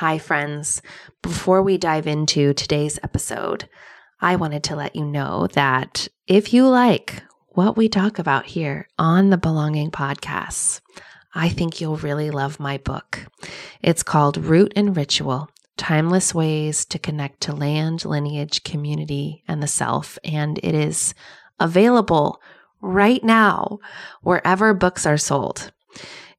[0.00, 0.80] Hi, friends.
[1.20, 3.68] Before we dive into today's episode,
[4.18, 8.88] I wanted to let you know that if you like what we talk about here
[8.98, 10.80] on the Belonging Podcasts,
[11.34, 13.26] I think you'll really love my book.
[13.82, 19.66] It's called Root and Ritual Timeless Ways to Connect to Land, Lineage, Community, and the
[19.66, 20.18] Self.
[20.24, 21.12] And it is
[21.58, 22.40] available
[22.80, 23.80] right now
[24.22, 25.72] wherever books are sold.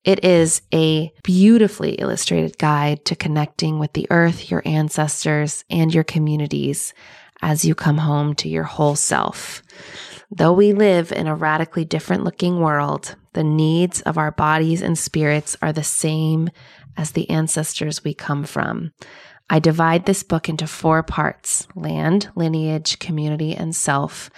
[0.03, 6.03] It is a beautifully illustrated guide to connecting with the earth, your ancestors, and your
[6.03, 6.93] communities
[7.41, 9.61] as you come home to your whole self.
[10.31, 14.97] Though we live in a radically different looking world, the needs of our bodies and
[14.97, 16.49] spirits are the same
[16.97, 18.93] as the ancestors we come from.
[19.49, 24.29] I divide this book into four parts land, lineage, community, and self.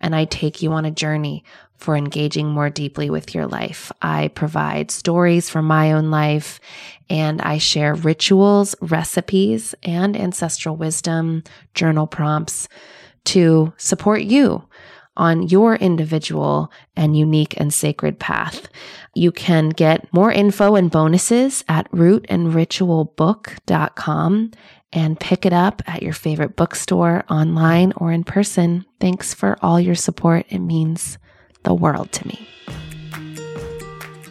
[0.00, 1.42] And I take you on a journey
[1.78, 3.90] for engaging more deeply with your life.
[4.02, 6.60] I provide stories from my own life
[7.08, 11.42] and I share rituals, recipes, and ancestral wisdom,
[11.74, 12.68] journal prompts
[13.26, 14.64] to support you
[15.16, 18.68] on your individual and unique and sacred path.
[19.14, 24.50] You can get more info and bonuses at rootandritualbook.com
[24.92, 28.86] and pick it up at your favorite bookstore, online, or in person.
[29.00, 30.46] Thanks for all your support.
[30.48, 31.18] It means
[31.64, 32.48] the world to me.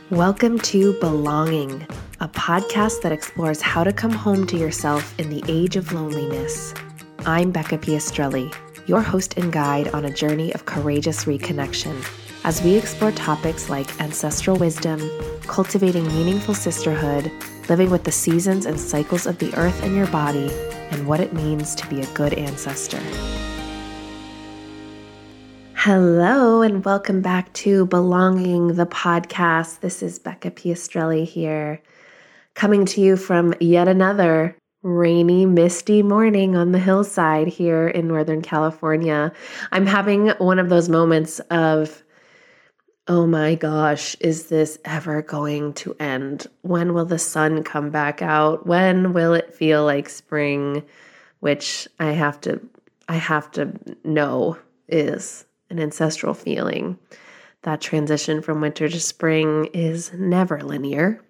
[0.09, 1.85] Welcome to Belonging,
[2.19, 6.73] a podcast that explores how to come home to yourself in the age of loneliness.
[7.25, 8.53] I'm Becca Piastrelli,
[8.87, 11.95] your host and guide on a journey of courageous reconnection
[12.43, 15.01] as we explore topics like ancestral wisdom,
[15.47, 17.29] cultivating meaningful sisterhood,
[17.67, 20.49] living with the seasons and cycles of the earth in your body,
[20.91, 23.01] and what it means to be a good ancestor.
[25.79, 29.81] Hello, and welcome back to Belonging the Podcast.
[29.81, 31.83] This is Becca Piastrelli here,
[32.55, 38.41] coming to you from yet another rainy, misty morning on the hillside here in Northern
[38.41, 39.31] California.
[39.71, 42.03] I'm having one of those moments of
[43.07, 46.47] oh my gosh, is this ever going to end?
[46.63, 48.65] When will the sun come back out?
[48.65, 50.83] When will it feel like spring?
[51.39, 52.67] Which I have to
[53.07, 53.73] I have to
[54.03, 54.57] know
[54.89, 56.97] is an ancestral feeling.
[57.63, 61.21] That transition from winter to spring is never linear.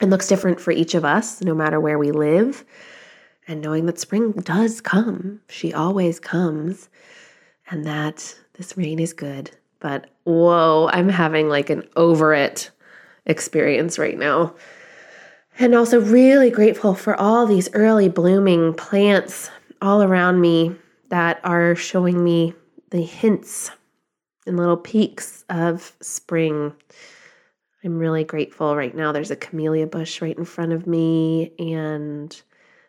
[0.00, 2.64] It looks different for each of us, no matter where we live.
[3.46, 6.88] And knowing that spring does come, she always comes,
[7.70, 12.70] and that this rain is good but whoa, I'm having like an over it
[13.26, 14.54] experience right now.
[15.58, 19.50] And also, really grateful for all these early blooming plants
[19.82, 20.76] all around me
[21.08, 22.54] that are showing me
[22.90, 23.70] the hints
[24.46, 26.72] and little peaks of spring.
[27.84, 29.12] I'm really grateful right now.
[29.12, 32.40] There's a camellia bush right in front of me, and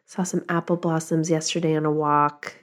[0.06, 2.56] saw some apple blossoms yesterday on a walk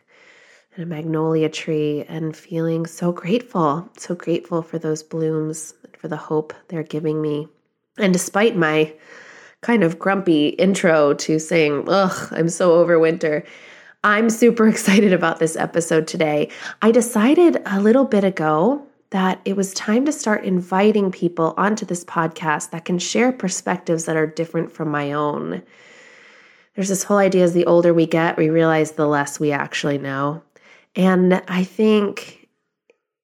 [0.74, 6.08] and a magnolia tree and feeling so grateful, so grateful for those blooms, and for
[6.08, 7.48] the hope they're giving me.
[7.98, 8.92] And despite my
[9.62, 13.44] kind of grumpy intro to saying, ugh, I'm so over winter,
[14.06, 16.48] I'm super excited about this episode today.
[16.80, 21.84] I decided a little bit ago that it was time to start inviting people onto
[21.84, 25.60] this podcast that can share perspectives that are different from my own.
[26.76, 29.98] There's this whole idea as the older we get, we realize the less we actually
[29.98, 30.40] know.
[30.94, 32.48] And I think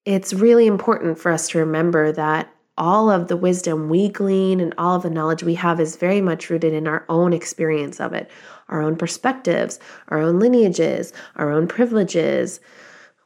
[0.04, 4.74] it's really important for us to remember that all of the wisdom we glean and
[4.78, 8.12] all of the knowledge we have is very much rooted in our own experience of
[8.12, 8.28] it,
[8.72, 9.78] our own perspectives,
[10.08, 12.60] our own lineages, our own privileges,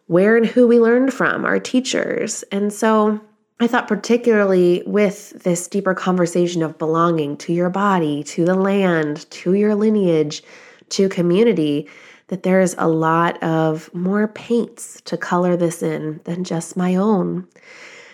[0.06, 2.42] where and who we learned from, our teachers.
[2.52, 3.20] And so
[3.58, 9.30] I thought, particularly with this deeper conversation of belonging to your body, to the land,
[9.30, 10.42] to your lineage,
[10.90, 11.88] to community,
[12.28, 16.96] that there is a lot of more paints to color this in than just my
[16.96, 17.46] own.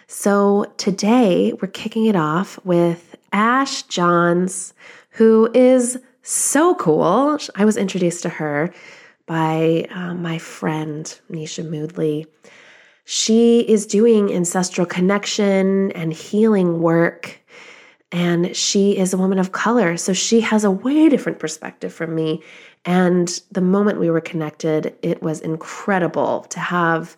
[0.06, 4.74] So today we're kicking it off with Ash Johns,
[5.10, 7.38] who is so cool.
[7.54, 8.72] I was introduced to her
[9.26, 12.26] by uh, my friend Nisha Moodley.
[13.04, 17.42] She is doing ancestral connection and healing work
[18.12, 19.96] and she is a woman of color.
[19.96, 22.42] So she has a way different perspective from me.
[22.84, 27.16] And the moment we were connected, it was incredible to have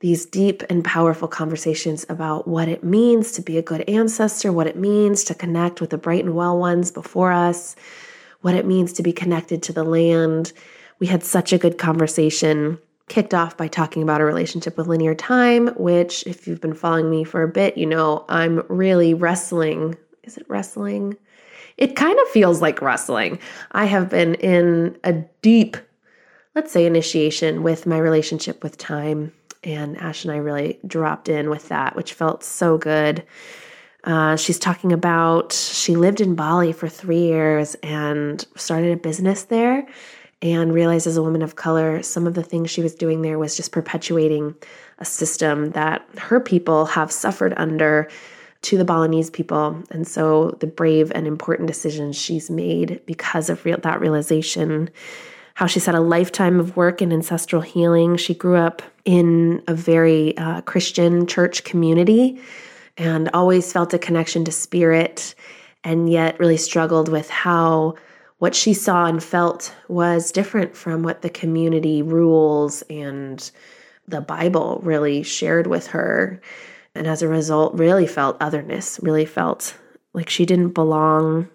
[0.00, 4.66] these deep and powerful conversations about what it means to be a good ancestor, what
[4.66, 7.76] it means to connect with the bright and well ones before us,
[8.44, 10.52] what it means to be connected to the land.
[10.98, 12.78] We had such a good conversation.
[13.08, 17.10] Kicked off by talking about a relationship with linear time, which, if you've been following
[17.10, 19.96] me for a bit, you know I'm really wrestling.
[20.22, 21.16] Is it wrestling?
[21.76, 23.38] it kind of feels like wrestling.
[23.72, 25.12] I have been in a
[25.42, 25.76] deep,
[26.54, 29.32] let's say, initiation with my relationship with time.
[29.62, 33.24] And Ash and I really dropped in with that, which felt so good.
[34.04, 39.44] Uh, she's talking about she lived in Bali for three years and started a business
[39.44, 39.86] there
[40.42, 43.38] and realized as a woman of color, some of the things she was doing there
[43.38, 44.54] was just perpetuating
[44.98, 48.10] a system that her people have suffered under
[48.60, 49.82] to the Balinese people.
[49.90, 54.90] And so the brave and important decisions she's made because of real, that realization.
[55.54, 58.16] How she's had a lifetime of work in ancestral healing.
[58.16, 62.38] She grew up in a very uh, Christian church community
[62.96, 65.34] and always felt a connection to spirit,
[65.82, 67.94] and yet really struggled with how
[68.38, 73.50] what she saw and felt was different from what the community rules and
[74.06, 76.40] the Bible really shared with her.
[76.94, 79.76] And as a result, really felt otherness, really felt
[80.12, 81.48] like she didn't belong.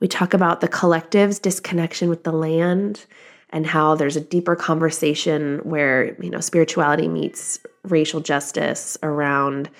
[0.00, 3.04] We talk about the collective's disconnection with the land
[3.50, 9.70] and how there's a deeper conversation where, you know, spirituality meets racial justice around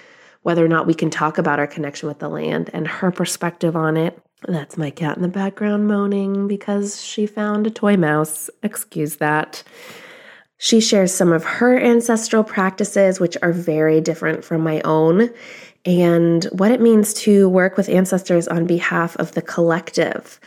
[0.43, 3.77] whether or not we can talk about our connection with the land and her perspective
[3.77, 4.21] on it.
[4.47, 8.51] That's my cat in the background moaning because she found a toy mouse.
[8.63, 9.63] Excuse that.
[10.59, 15.31] She shares some of her ancestral practices, which are very different from my own,
[15.85, 20.39] and what it means to work with ancestors on behalf of the collective.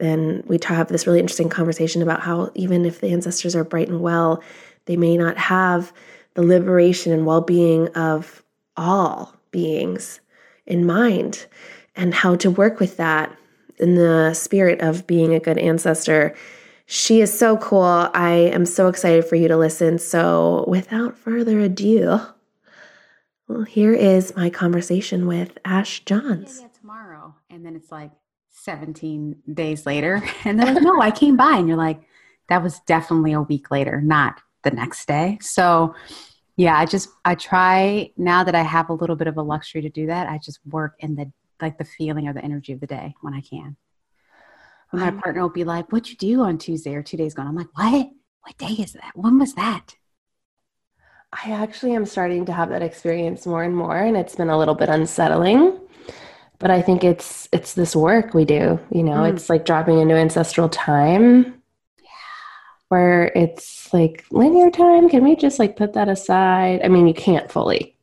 [0.00, 3.88] And we have this really interesting conversation about how even if the ancestors are bright
[3.88, 4.42] and well,
[4.86, 5.92] they may not have
[6.34, 8.42] the liberation and well being of
[8.76, 10.20] all beings
[10.66, 11.46] in mind,
[11.96, 13.36] and how to work with that
[13.78, 16.34] in the spirit of being a good ancestor
[16.90, 17.82] she is so cool.
[18.14, 19.98] I am so excited for you to listen.
[19.98, 22.18] So, without further ado,
[23.46, 26.56] well, here is my conversation with Ash Johns.
[26.56, 27.34] Yeah, yeah, tomorrow.
[27.50, 28.12] And then it's like
[28.52, 30.22] 17 days later.
[30.46, 31.58] And they're like, no, I came by.
[31.58, 32.00] And you're like,
[32.48, 35.36] that was definitely a week later, not the next day.
[35.42, 35.94] So,
[36.58, 39.80] yeah, I just, I try now that I have a little bit of a luxury
[39.80, 40.28] to do that.
[40.28, 41.32] I just work in the,
[41.62, 43.78] like the feeling or the energy of the day when I can
[44.92, 47.42] my partner will be like, What'd you do on Tuesday or two days ago?
[47.42, 48.10] And I'm like, What?
[48.42, 49.12] What day is that?
[49.14, 49.96] When was that?
[51.32, 54.56] I actually am starting to have that experience more and more, and it's been a
[54.56, 55.78] little bit unsettling.
[56.58, 59.32] But I think it's it's this work we do, you know, mm.
[59.32, 61.57] it's like dropping into ancestral time.
[62.88, 66.80] Where it's like linear time, can we just like put that aside?
[66.82, 67.96] I mean, you can't fully.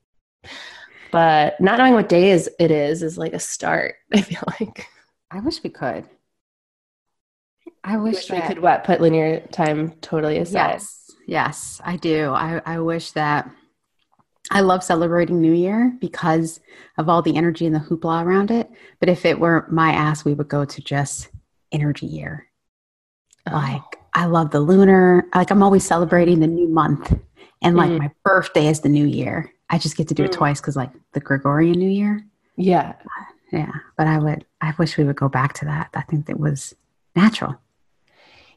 [1.12, 4.88] But not knowing what day is it is is like a start, I feel like.
[5.32, 6.06] I wish we could.
[7.84, 10.72] I wish, wish that, we could what put linear time totally aside.
[10.74, 12.32] Yes, yes, I do.
[12.32, 13.50] I, I wish that
[14.52, 16.60] I love celebrating New Year because
[16.98, 18.70] of all the energy and the hoopla around it.
[19.00, 21.30] But if it were my ass, we would go to just
[21.72, 22.48] energy year.
[23.48, 23.54] Oh.
[23.54, 25.28] Like I love the lunar.
[25.36, 27.14] Like I'm always celebrating the new month,
[27.62, 28.00] and like mm.
[28.00, 29.52] my birthday is the new year.
[29.70, 30.28] I just get to do mm.
[30.28, 32.26] it twice because like the Gregorian New Year.
[32.56, 32.94] Yeah,
[33.52, 33.72] yeah.
[33.98, 34.46] But I would.
[34.62, 35.90] I wish we would go back to that.
[35.94, 36.74] I think that was
[37.16, 37.60] natural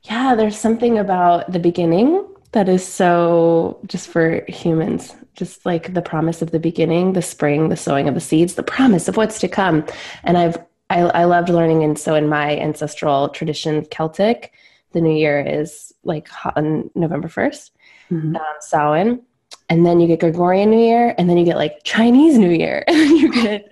[0.04, 6.02] yeah, there's something about the beginning that is so just for humans, just like the
[6.02, 9.38] promise of the beginning, the spring, the sowing of the seeds, the promise of what's
[9.40, 9.84] to come.
[10.24, 10.56] And I've
[10.90, 14.54] I, I loved learning, and so in my ancestral tradition, Celtic,
[14.92, 17.70] the new year is like on November 1st,
[18.10, 18.36] mm-hmm.
[18.36, 19.22] um, Samhain,
[19.68, 22.84] and then you get Gregorian New Year, and then you get like Chinese New Year,
[22.88, 23.70] and then you get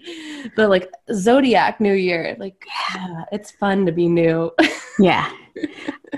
[0.56, 2.36] the like Zodiac New Year.
[2.38, 2.62] Like,
[2.94, 4.52] yeah, it's fun to be new.
[4.98, 5.30] yeah,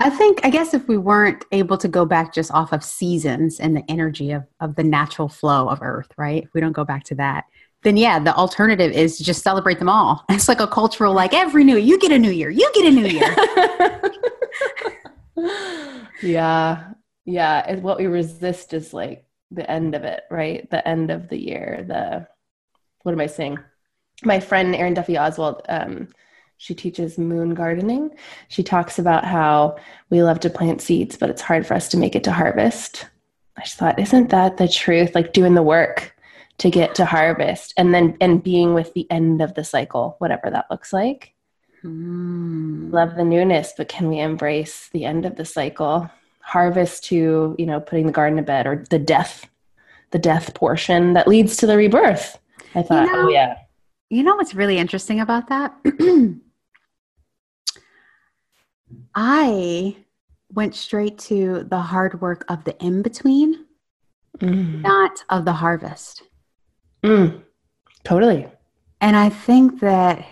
[0.01, 3.59] I think, I guess if we weren't able to go back just off of seasons
[3.59, 6.43] and the energy of, of the natural flow of Earth, right?
[6.43, 7.45] If we don't go back to that,
[7.83, 10.25] then yeah, the alternative is to just celebrate them all.
[10.29, 12.91] It's like a cultural, like every new you get a new year, you get a
[12.91, 13.35] new year.
[16.21, 16.93] yeah.
[17.25, 17.65] Yeah.
[17.67, 20.69] And what we resist is like the end of it, right?
[20.69, 21.85] The end of the year.
[21.87, 22.27] The,
[23.03, 23.59] what am I saying?
[24.23, 26.09] My friend Erin Duffy Oswald, um,
[26.57, 28.11] she teaches moon gardening.
[28.49, 29.77] She talks about how
[30.09, 33.07] we love to plant seeds, but it's hard for us to make it to harvest.
[33.55, 35.15] I just thought, isn't that the truth?
[35.15, 36.13] Like doing the work
[36.59, 40.49] to get to harvest and then and being with the end of the cycle, whatever
[40.49, 41.33] that looks like.
[41.83, 42.91] Mm.
[42.91, 46.09] Love the newness, but can we embrace the end of the cycle?
[46.41, 49.49] Harvest to, you know, putting the garden to bed or the death,
[50.11, 52.37] the death portion that leads to the rebirth.
[52.75, 53.55] I thought, you know, oh yeah.
[54.09, 55.73] You know what's really interesting about that?
[59.15, 59.95] I
[60.51, 63.65] went straight to the hard work of the in between,
[64.39, 64.81] mm.
[64.81, 66.23] not of the harvest.
[67.03, 67.41] Mm.
[68.03, 68.47] Totally.
[69.01, 70.25] And I think that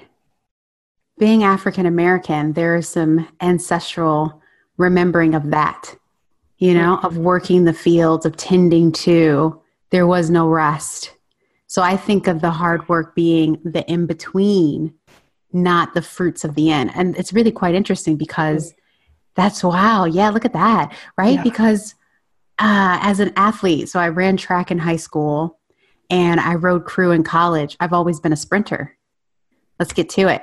[1.17, 4.41] being African American, there is some ancestral
[4.77, 5.95] remembering of that,
[6.57, 9.61] you know, of working the fields, of tending to.
[9.89, 11.13] There was no rest.
[11.67, 14.93] So I think of the hard work being the in between,
[15.51, 16.91] not the fruits of the end.
[16.93, 18.73] And it's really quite interesting because
[19.35, 20.05] that's wow.
[20.05, 20.95] Yeah, look at that.
[21.17, 21.35] Right?
[21.35, 21.43] Yeah.
[21.43, 21.95] Because
[22.59, 25.59] uh, as an athlete, so I ran track in high school
[26.09, 27.75] and I rode crew in college.
[27.79, 28.97] I've always been a sprinter.
[29.79, 30.41] Let's get to it.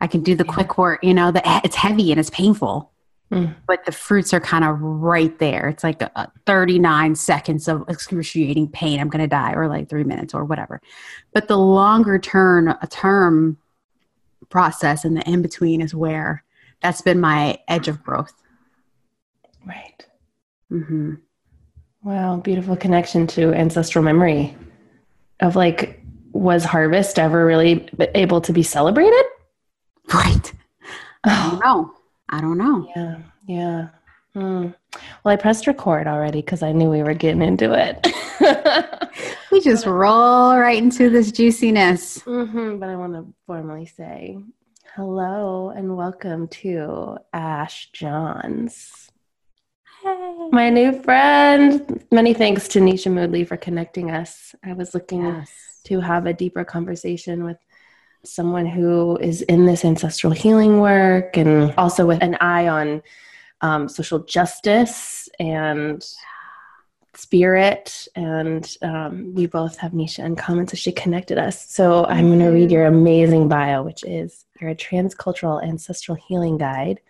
[0.00, 2.92] I can do the quick work, you know, the, it's heavy and it's painful.
[3.32, 3.54] Mm.
[3.66, 5.68] But the fruits are kind of right there.
[5.68, 9.00] It's like a, a 39 seconds of excruciating pain.
[9.00, 10.80] I'm going to die, or like three minutes, or whatever.
[11.34, 13.58] But the longer term, a term
[14.48, 16.42] process and the in between is where
[16.80, 18.32] that's been my edge of growth.
[19.66, 20.06] Right.
[20.72, 21.14] Mm-hmm.
[22.04, 24.56] Wow, beautiful connection to ancestral memory
[25.40, 26.02] of like,
[26.32, 29.24] was harvest ever really able to be celebrated?
[30.12, 30.52] Right.
[31.24, 31.92] I don't know.
[32.28, 32.88] I don't know.
[32.94, 33.16] Yeah.
[33.46, 33.88] Yeah.
[34.34, 34.68] Hmm.
[35.24, 38.06] Well, I pressed record already because I knew we were getting into it.
[39.50, 42.18] we just roll right into this juiciness.
[42.20, 44.38] Mm-hmm, but I want to formally say
[44.94, 49.07] hello and welcome to Ash Johns.
[50.08, 50.48] Hey.
[50.52, 52.02] My new friend.
[52.10, 54.54] Many thanks to Nisha Moodley for connecting us.
[54.64, 55.50] I was looking yes.
[55.84, 57.58] to have a deeper conversation with
[58.24, 63.02] someone who is in this ancestral healing work and also with an eye on
[63.60, 66.02] um, social justice and
[67.14, 72.28] spirit and um, we both have nisha in common so she connected us so i'm
[72.28, 77.00] going to read your amazing bio which is you're a transcultural ancestral healing guide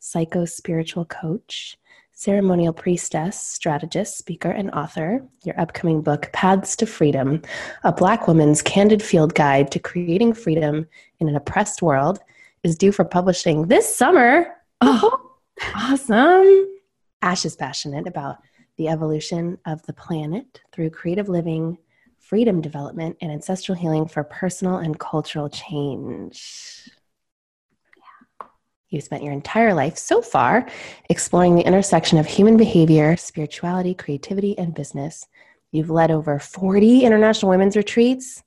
[0.00, 1.78] psycho spiritual coach
[2.22, 5.26] ceremonial priestess, strategist, speaker, and author.
[5.42, 7.42] Your upcoming book, Paths to Freedom
[7.82, 10.86] A Black Woman's Candid Field Guide to Creating Freedom
[11.18, 12.20] in an Oppressed World,
[12.62, 14.54] is due for publishing this summer.
[14.82, 15.32] Oh,
[15.74, 16.68] awesome!
[17.22, 18.36] Ash is passionate about
[18.76, 21.76] the evolution of the planet through creative living,
[22.20, 26.88] freedom development, and ancestral healing for personal and cultural change.
[28.92, 30.68] You've spent your entire life so far
[31.08, 35.26] exploring the intersection of human behavior, spirituality, creativity, and business.
[35.70, 38.44] You've led over 40 international women's retreats.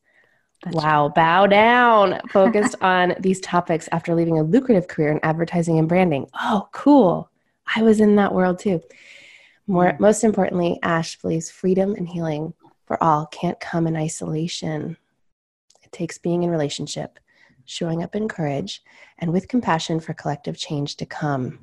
[0.64, 5.80] That's wow, bow down, focused on these topics after leaving a lucrative career in advertising
[5.80, 6.28] and branding.
[6.40, 7.32] Oh, cool.
[7.76, 8.82] I was in that world too.
[9.66, 10.00] More, mm.
[10.00, 12.54] most importantly, Ash believes freedom and healing
[12.86, 14.96] for all can't come in isolation.
[15.82, 17.20] It takes being in relationship
[17.66, 18.84] showing up in courage,
[19.20, 21.60] and with compassion for collective change to come.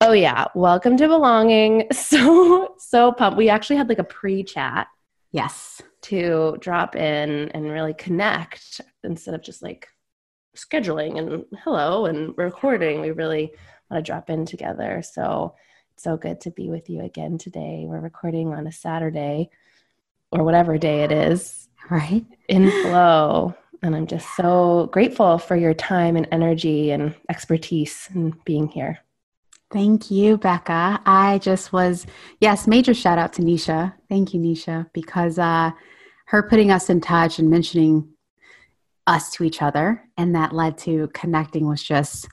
[0.00, 0.46] Oh, yeah.
[0.54, 1.88] Welcome to Belonging.
[1.92, 3.38] So, so pumped.
[3.38, 4.88] We actually had like a pre chat.
[5.32, 5.80] Yes.
[6.02, 9.88] To drop in and really connect instead of just like
[10.56, 13.00] scheduling and hello and recording.
[13.00, 13.52] We really
[13.90, 15.02] want to drop in together.
[15.02, 15.54] So,
[15.96, 17.84] so good to be with you again today.
[17.86, 19.50] We're recording on a Saturday
[20.32, 21.68] or whatever day it is.
[21.90, 22.24] Right.
[22.48, 23.54] In flow.
[23.82, 28.98] And I'm just so grateful for your time and energy and expertise and being here.
[29.72, 31.00] Thank you, Becca.
[31.06, 32.06] I just was,
[32.40, 33.94] yes, major shout out to Nisha.
[34.08, 35.70] Thank you, Nisha, because uh,
[36.26, 38.08] her putting us in touch and mentioning
[39.06, 42.28] us to each other and that led to connecting was just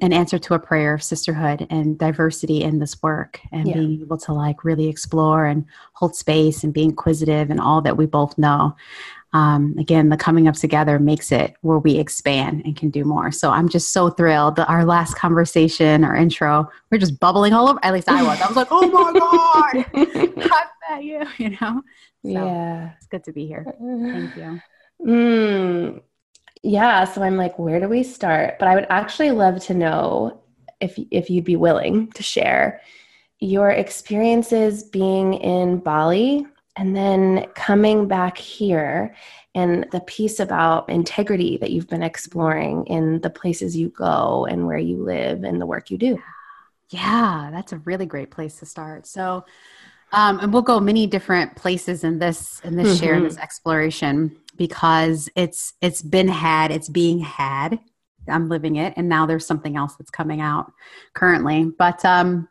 [0.00, 3.74] an answer to a prayer of sisterhood and diversity in this work and yeah.
[3.74, 5.64] being able to like really explore and
[5.94, 8.74] hold space and be inquisitive and all that we both know
[9.32, 13.30] um, again, the coming up together makes it where we expand and can do more.
[13.30, 14.56] So I'm just so thrilled.
[14.56, 17.78] That our last conversation, our intro, we're just bubbling all over.
[17.82, 18.40] At least I was.
[18.40, 21.82] I was like, oh my God, cut that you, you know?
[22.22, 22.92] So yeah.
[22.96, 23.64] It's good to be here.
[23.78, 24.60] Thank you.
[25.06, 26.02] Mm,
[26.62, 27.04] yeah.
[27.04, 28.58] So I'm like, where do we start?
[28.58, 30.42] But I would actually love to know
[30.80, 32.80] if, if you'd be willing to share
[33.40, 36.46] your experiences being in Bali
[36.78, 39.14] and then coming back here
[39.54, 44.64] and the piece about integrity that you've been exploring in the places you go and
[44.64, 46.22] where you live and the work you do.
[46.90, 49.06] Yeah, that's a really great place to start.
[49.08, 49.44] So,
[50.12, 53.04] um, and we'll go many different places in this in this mm-hmm.
[53.04, 57.80] share this exploration because it's it's been had, it's being had.
[58.28, 60.72] I'm living it, and now there's something else that's coming out
[61.12, 61.72] currently.
[61.76, 62.48] But um,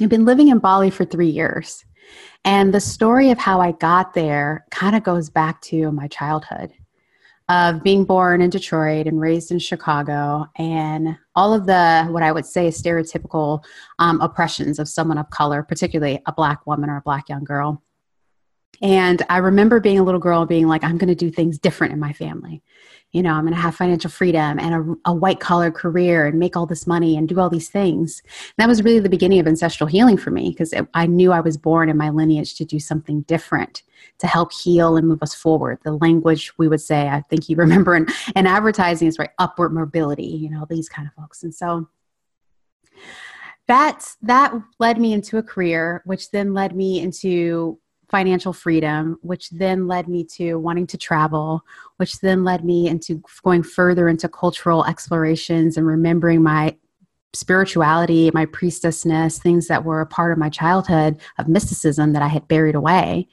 [0.00, 1.84] I've been living in Bali for three years.
[2.44, 6.72] And the story of how I got there kind of goes back to my childhood
[7.48, 12.30] of being born in Detroit and raised in Chicago, and all of the what I
[12.30, 13.64] would say stereotypical
[13.98, 17.82] um, oppressions of someone of color, particularly a black woman or a black young girl.
[18.80, 21.92] And I remember being a little girl being like, I'm going to do things different
[21.92, 22.62] in my family.
[23.12, 26.38] You know, I'm going to have financial freedom and a, a white collar career and
[26.38, 28.22] make all this money and do all these things.
[28.26, 31.40] And that was really the beginning of ancestral healing for me because I knew I
[31.40, 33.82] was born in my lineage to do something different
[34.18, 35.78] to help heal and move us forward.
[35.84, 38.06] The language we would say, I think you remember in,
[38.36, 41.42] in advertising is right, upward mobility, you know, these kind of folks.
[41.42, 41.88] And so
[43.68, 49.50] that that led me into a career which then led me into financial freedom which
[49.50, 51.62] then led me to wanting to travel
[51.96, 56.74] which then led me into going further into cultural explorations and remembering my
[57.34, 62.26] spirituality my priestessness things that were a part of my childhood of mysticism that i
[62.26, 63.28] had buried away.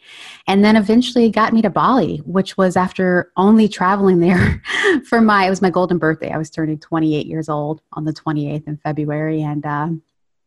[0.48, 4.62] And then eventually got me to bali which was after only traveling there
[5.06, 6.32] for my it was my golden birthday.
[6.32, 9.42] I was turning 28 years old on the 28th in february.
[9.42, 9.90] And uh,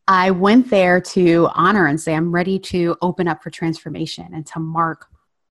[0.09, 4.43] I went there to honor and say, I'm ready to open up for transformation and
[4.47, 5.05] to mark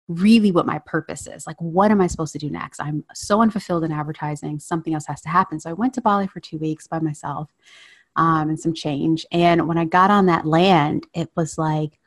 [0.09, 1.47] really what my purpose is.
[1.47, 2.81] Like, what am I supposed to do next?
[2.81, 4.59] I'm so unfulfilled in advertising.
[4.59, 5.61] Something else has to happen.
[5.61, 7.55] So I went to Bali for two weeks by myself
[8.17, 9.25] um, and some change.
[9.31, 12.01] And when I got on that land, it was like,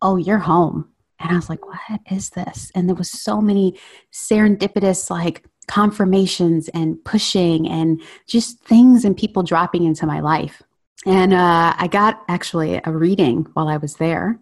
[0.00, 0.88] oh, you're home.
[1.18, 2.72] And I was like, what is this?
[2.74, 3.78] And there was so many
[4.10, 10.62] serendipitous, like, confirmations and pushing and just things and people dropping into my life
[11.06, 14.38] and uh, I got actually a reading while I was there.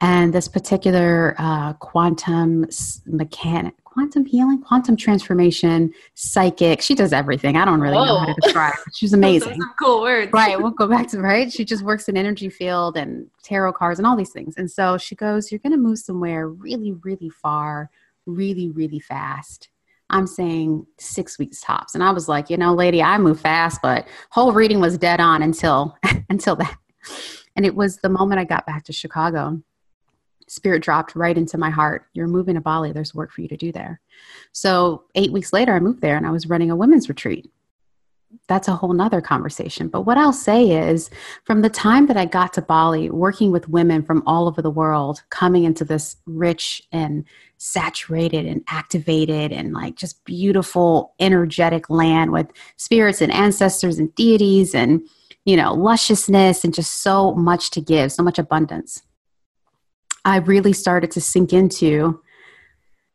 [0.00, 2.66] And this particular uh, quantum
[3.06, 7.56] mechanic, quantum healing, quantum transformation, psychic, she does everything.
[7.56, 8.06] I don't really Whoa.
[8.06, 8.94] know how to describe it.
[8.96, 9.60] She's amazing.
[9.78, 10.32] cool words.
[10.32, 10.60] Right.
[10.60, 11.52] We'll go back to, right?
[11.52, 14.56] She just works in energy field and tarot cards and all these things.
[14.56, 17.90] And so she goes, You're going to move somewhere really, really far,
[18.26, 19.68] really, really fast
[20.12, 21.94] I'm saying six weeks tops.
[21.94, 25.20] And I was like, you know, lady, I move fast, but whole reading was dead
[25.20, 25.96] on until
[26.30, 26.76] until that.
[27.56, 29.60] And it was the moment I got back to Chicago.
[30.48, 32.06] Spirit dropped right into my heart.
[32.12, 32.92] You're moving to Bali.
[32.92, 34.00] There's work for you to do there.
[34.52, 37.50] So eight weeks later, I moved there and I was running a women's retreat
[38.48, 39.88] that's a whole nother conversation.
[39.88, 41.10] But what I'll say is
[41.44, 44.70] from the time that I got to Bali, working with women from all over the
[44.70, 47.24] world, coming into this rich and
[47.58, 54.74] saturated and activated and like just beautiful, energetic land with spirits and ancestors and deities
[54.74, 55.00] and,
[55.44, 59.02] you know, lusciousness and just so much to give, so much abundance.
[60.24, 62.20] I really started to sink into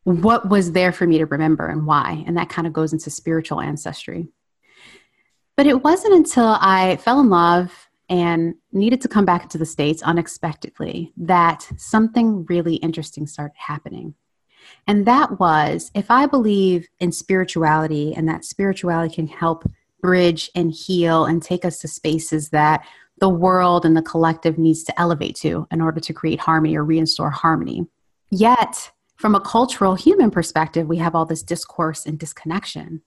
[0.03, 2.23] what was there for me to remember and why.
[2.25, 4.29] And that kind of goes into spiritual ancestry.
[5.57, 9.65] But it wasn't until I fell in love and needed to come back into the
[9.65, 14.13] States unexpectedly that something really interesting started happening.
[14.85, 19.69] And that was if I believe in spirituality and that spirituality can help
[20.01, 22.85] bridge and heal and take us to spaces that
[23.19, 26.83] the world and the collective needs to elevate to in order to create harmony or
[26.83, 27.87] reinstore harmony.
[28.29, 33.01] Yet, from a cultural human perspective, we have all this discourse and disconnection.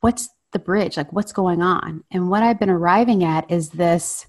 [0.00, 4.26] What's the bridge like what's going on and what i've been arriving at is this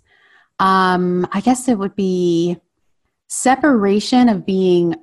[0.60, 2.58] um i guess it would be
[3.27, 4.95] separation of being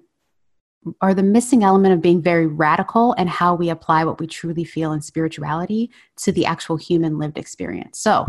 [1.00, 4.64] or the missing element of being very radical and how we apply what we truly
[4.64, 8.26] feel in spirituality to the actual human lived experience so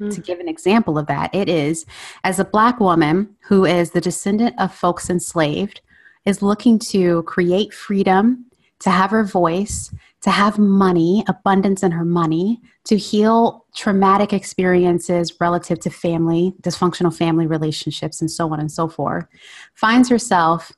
[0.00, 0.14] mm.
[0.14, 1.86] to give an example of that it is
[2.22, 5.80] as a black woman who is the descendant of folks enslaved
[6.24, 8.44] is looking to create freedom
[8.80, 15.34] to have her voice to have money, abundance in her money, to heal traumatic experiences
[15.40, 19.26] relative to family, dysfunctional family relationships, and so on and so forth,
[19.74, 20.72] finds herself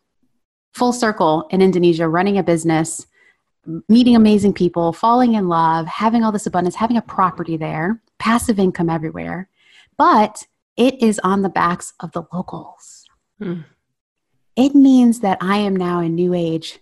[0.74, 3.06] full circle in Indonesia, running a business,
[3.88, 8.58] meeting amazing people, falling in love, having all this abundance, having a property there, passive
[8.58, 9.48] income everywhere.
[9.96, 10.46] But
[10.76, 13.04] it is on the backs of the locals.
[13.38, 13.62] Hmm.
[14.56, 16.80] It means that I am now a new age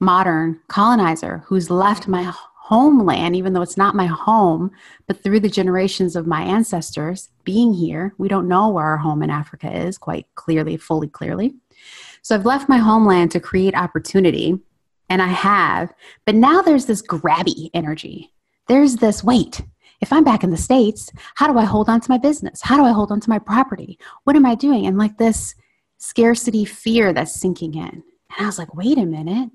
[0.00, 2.32] modern colonizer who's left my
[2.70, 4.70] homeland, even though it's not my home,
[5.06, 9.22] but through the generations of my ancestors being here, we don't know where our home
[9.22, 11.54] in Africa is quite clearly, fully clearly.
[12.22, 14.58] So I've left my homeland to create opportunity,
[15.08, 15.92] and I have,
[16.24, 18.32] but now there's this grabby energy.
[18.68, 19.62] There's this wait.
[20.00, 22.62] If I'm back in the States, how do I hold on to my business?
[22.62, 23.98] How do I hold on to my property?
[24.24, 24.86] What am I doing?
[24.86, 25.56] And like this
[25.98, 28.04] scarcity fear that's sinking in.
[28.36, 29.50] And I was like, wait a minute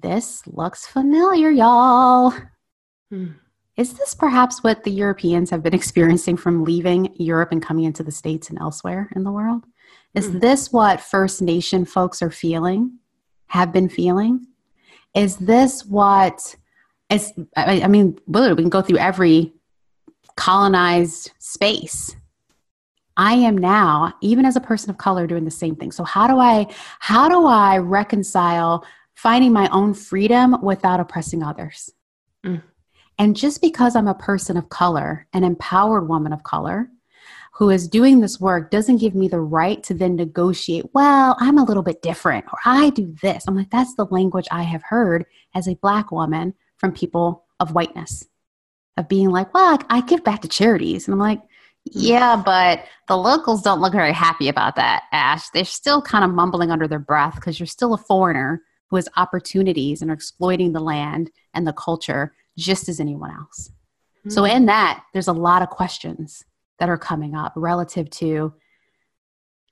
[0.00, 2.34] this looks familiar, y'all.
[3.10, 3.32] Hmm.
[3.76, 8.02] Is this perhaps what the Europeans have been experiencing from leaving Europe and coming into
[8.02, 9.64] the States and elsewhere in the world?
[10.14, 10.38] Is hmm.
[10.38, 12.98] this what First Nation folks are feeling,
[13.48, 14.46] have been feeling?
[15.14, 16.56] Is this what
[17.10, 19.52] is, I, I mean, we can go through every
[20.36, 22.16] colonized space.
[23.16, 25.92] I am now, even as a person of color, doing the same thing.
[25.92, 26.66] So how do I
[26.98, 31.90] how do I reconcile finding my own freedom without oppressing others?
[32.44, 32.62] Mm.
[33.18, 36.88] And just because I'm a person of color, an empowered woman of color,
[37.54, 41.56] who is doing this work doesn't give me the right to then negotiate, well, I'm
[41.56, 43.44] a little bit different or I do this.
[43.46, 45.24] I'm like, that's the language I have heard
[45.54, 48.26] as a black woman from people of whiteness,
[48.96, 51.06] of being like, well, I give back to charities.
[51.06, 51.40] And I'm like,
[51.84, 55.48] yeah, but the locals don't look very happy about that, Ash.
[55.50, 58.62] They're still kind of mumbling under their breath because you're still a foreigner
[58.94, 63.72] who has opportunities and are exploiting the land and the culture just as anyone else.
[64.20, 64.30] Mm-hmm.
[64.30, 66.44] So, in that, there's a lot of questions
[66.78, 68.54] that are coming up relative to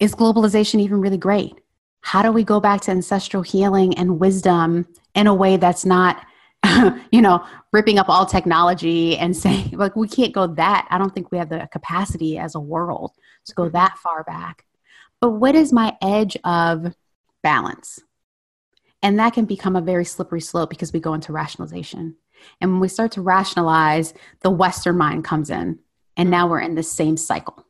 [0.00, 1.60] is globalization even really great?
[2.00, 6.26] How do we go back to ancestral healing and wisdom in a way that's not,
[7.12, 10.88] you know, ripping up all technology and saying, like, we can't go that.
[10.90, 13.12] I don't think we have the capacity as a world
[13.46, 14.64] to go that far back.
[15.20, 16.92] But what is my edge of
[17.44, 18.00] balance?
[19.02, 22.16] And that can become a very slippery slope because we go into rationalization.
[22.60, 25.78] And when we start to rationalize, the Western mind comes in
[26.16, 27.66] and now we're in the same cycle.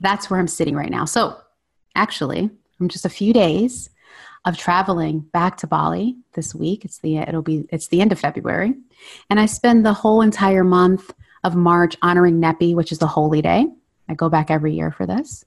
[0.00, 1.04] That's where I'm sitting right now.
[1.04, 1.36] So,
[1.94, 3.90] actually, I'm just a few days
[4.44, 6.84] of traveling back to Bali this week.
[6.84, 8.74] It's the it'll be it's the end of February,
[9.30, 11.12] and I spend the whole entire month
[11.44, 13.66] of March honoring Nyepi, which is the holy day.
[14.08, 15.44] I go back every year for this.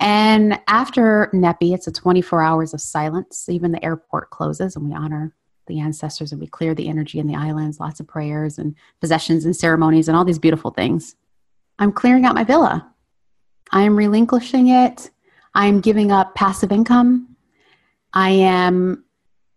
[0.00, 3.48] And after Nyepi, it's a 24 hours of silence.
[3.48, 5.34] Even the airport closes, and we honor
[5.66, 7.78] the ancestors and we clear the energy in the islands.
[7.78, 11.14] Lots of prayers and possessions and ceremonies and all these beautiful things.
[11.78, 12.92] I'm clearing out my villa.
[13.70, 15.10] I am relinquishing it.
[15.54, 17.36] I am giving up passive income.
[18.12, 19.04] I am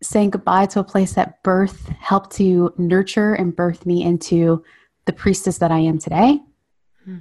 [0.02, 4.64] saying goodbye to a place that birth helped to nurture and birth me into
[5.06, 6.40] the priestess that I am today.
[7.06, 7.18] Hmm.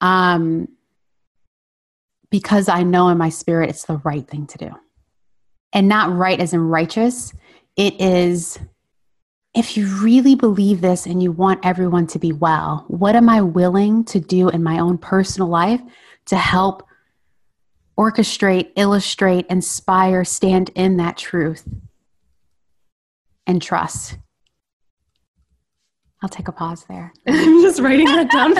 [0.00, 0.68] Um,
[2.32, 4.70] because I know in my spirit it's the right thing to do.
[5.72, 7.32] And not right as in righteous,
[7.76, 8.58] it is
[9.54, 13.42] if you really believe this and you want everyone to be well, what am I
[13.42, 15.82] willing to do in my own personal life
[16.26, 16.86] to help
[17.98, 21.68] orchestrate, illustrate, inspire, stand in that truth
[23.46, 24.16] and trust?
[26.22, 27.12] I'll take a pause there.
[27.26, 28.54] I'm just writing that down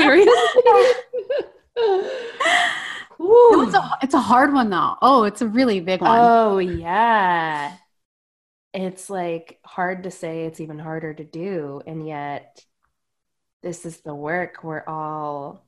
[3.23, 3.67] furiously.
[3.67, 4.97] it's, a, it's a hard one though.
[5.03, 6.19] Oh, it's a really big one.
[6.21, 7.77] Oh, yeah
[8.75, 12.65] it's like hard to say it's even harder to do and yet
[13.63, 15.65] this is the work we're all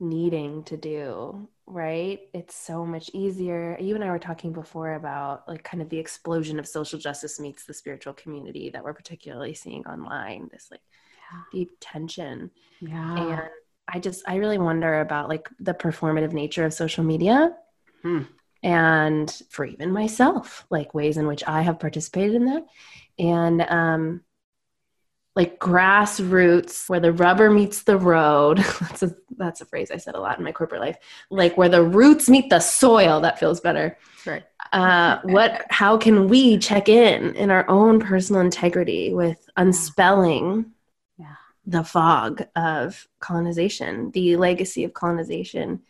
[0.00, 5.48] needing to do right it's so much easier you and i were talking before about
[5.48, 9.54] like kind of the explosion of social justice meets the spiritual community that we're particularly
[9.54, 10.82] seeing online this like
[11.32, 11.40] yeah.
[11.52, 12.50] deep tension
[12.80, 13.48] yeah and
[13.88, 17.54] i just i really wonder about like the performative nature of social media
[18.02, 18.22] hmm
[18.64, 22.64] and for even myself, like ways in which I have participated in that.
[23.18, 24.22] And um,
[25.36, 28.58] like grassroots, where the rubber meets the road.
[28.80, 30.96] that's a that's a phrase I said a lot in my corporate life.
[31.30, 33.20] Like where the roots meet the soil.
[33.20, 33.98] That feels better.
[34.24, 34.44] Right.
[34.72, 35.66] Uh, what?
[35.68, 40.72] How can we check in in our own personal integrity with unspelling.
[41.66, 45.82] The fog of colonization, the legacy of colonization?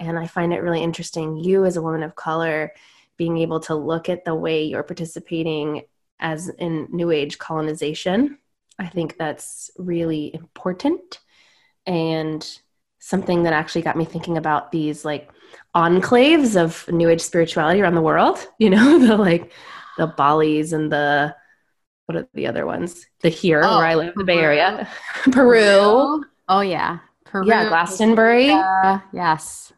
[0.00, 2.72] And I find it really interesting, you as a woman of color,
[3.16, 5.82] being able to look at the way you're participating
[6.18, 8.38] as in New Age colonization.
[8.78, 11.20] I think that's really important
[11.86, 12.60] and
[12.98, 15.30] something that actually got me thinking about these like
[15.76, 18.46] enclaves of New Age spirituality around the world.
[18.58, 19.52] You know, the like
[19.98, 21.36] the Balis and the
[22.06, 23.06] what are the other ones?
[23.20, 24.88] The here oh, where I live, the Bay Area,
[25.32, 26.24] Peru.
[26.48, 27.46] Oh yeah, Peru.
[27.46, 28.50] Yeah, Glastonbury.
[28.50, 29.72] Uh, yes.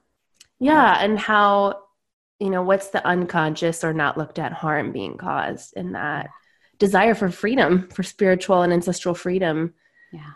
[0.58, 1.82] Yeah, and how
[2.40, 6.28] you know what's the unconscious or not looked at harm being caused in that
[6.78, 9.74] desire for freedom, for spiritual and ancestral freedom.
[10.12, 10.32] Yeah.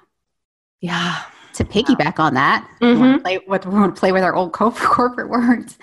[0.81, 1.23] Yeah.
[1.55, 3.23] To piggyback on that, mm-hmm.
[3.23, 5.79] play with we want to play with our old corporate words.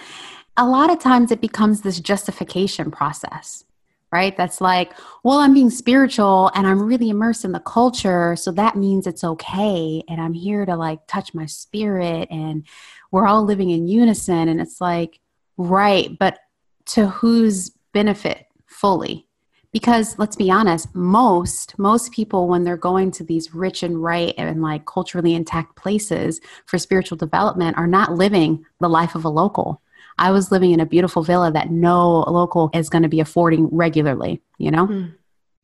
[0.55, 3.63] A lot of times it becomes this justification process
[4.11, 4.37] right?
[4.37, 4.93] That's like,
[5.23, 8.35] well, I'm being spiritual and I'm really immersed in the culture.
[8.37, 10.01] So that means it's okay.
[10.07, 12.65] And I'm here to like touch my spirit and
[13.11, 15.19] we're all living in unison and it's like
[15.57, 16.39] right but
[16.85, 19.27] to whose benefit fully
[19.71, 24.33] because let's be honest most most people when they're going to these rich and right
[24.37, 29.29] and like culturally intact places for spiritual development are not living the life of a
[29.29, 29.81] local
[30.17, 33.67] i was living in a beautiful villa that no local is going to be affording
[33.71, 35.13] regularly you know mm.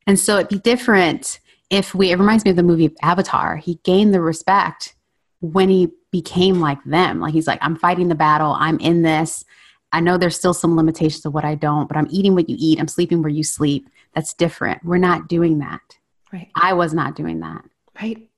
[0.06, 1.40] and so it'd be different
[1.70, 4.94] if we it reminds me of the movie avatar he gained the respect
[5.40, 7.18] when he became like them.
[7.20, 8.56] Like he's like, I'm fighting the battle.
[8.58, 9.44] I'm in this.
[9.92, 12.56] I know there's still some limitations of what I don't, but I'm eating what you
[12.58, 12.78] eat.
[12.78, 13.88] I'm sleeping where you sleep.
[14.14, 14.84] That's different.
[14.84, 15.80] We're not doing that.
[16.32, 16.48] Right.
[16.54, 17.64] I was not doing that.
[18.00, 18.28] Right.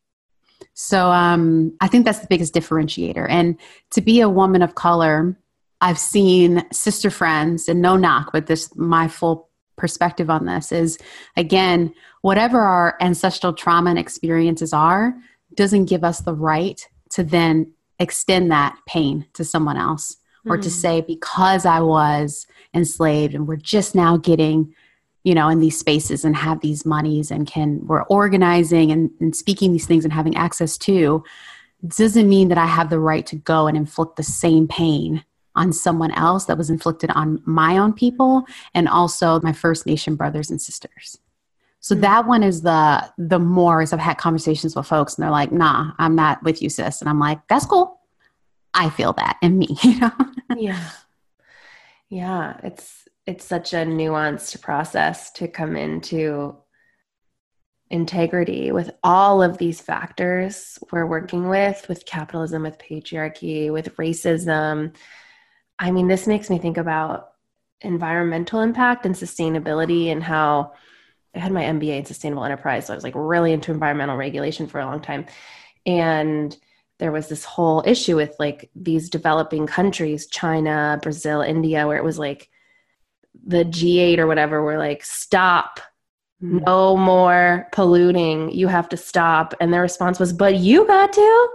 [0.73, 3.27] So um, I think that's the biggest differentiator.
[3.29, 3.59] And
[3.91, 5.37] to be a woman of color,
[5.81, 10.99] I've seen sister friends, and no knock, but this my full perspective on this is
[11.37, 15.15] again, whatever our ancestral trauma and experiences are,
[15.55, 20.17] doesn't give us the right to then extend that pain to someone else
[20.49, 20.75] or to hmm.
[20.75, 24.75] say because I was enslaved and we're just now getting
[25.25, 29.35] you know in these spaces and have these monies and can we're organizing and, and
[29.35, 31.25] speaking these things and having access to
[31.87, 35.25] doesn't mean that I have the right to go and inflict the same pain
[35.57, 40.15] on someone else that was inflicted on my own people and also my First Nation
[40.15, 41.19] brothers and sisters.
[41.81, 42.03] So mm-hmm.
[42.03, 45.53] that one is the the more as I've had conversations with folks and they're like,
[45.53, 47.01] nah, I'm not with you, sis.
[47.01, 48.01] And I'm like, that's cool.
[48.75, 50.13] I feel that in me, you know?
[50.57, 50.91] yeah.
[52.09, 52.61] Yeah.
[52.63, 56.57] It's it's such a nuanced process to come into
[57.91, 64.93] integrity with all of these factors we're working with with capitalism with patriarchy with racism
[65.79, 67.33] i mean this makes me think about
[67.81, 70.73] environmental impact and sustainability and how
[71.35, 74.67] i had my mba in sustainable enterprise so i was like really into environmental regulation
[74.67, 75.27] for a long time
[75.85, 76.57] and
[76.99, 82.05] there was this whole issue with like these developing countries, China, Brazil, India, where it
[82.05, 82.49] was like
[83.47, 85.81] the G8 or whatever were like, stop,
[86.41, 88.51] no more polluting.
[88.51, 89.55] You have to stop.
[89.61, 91.49] And their response was, but you got to.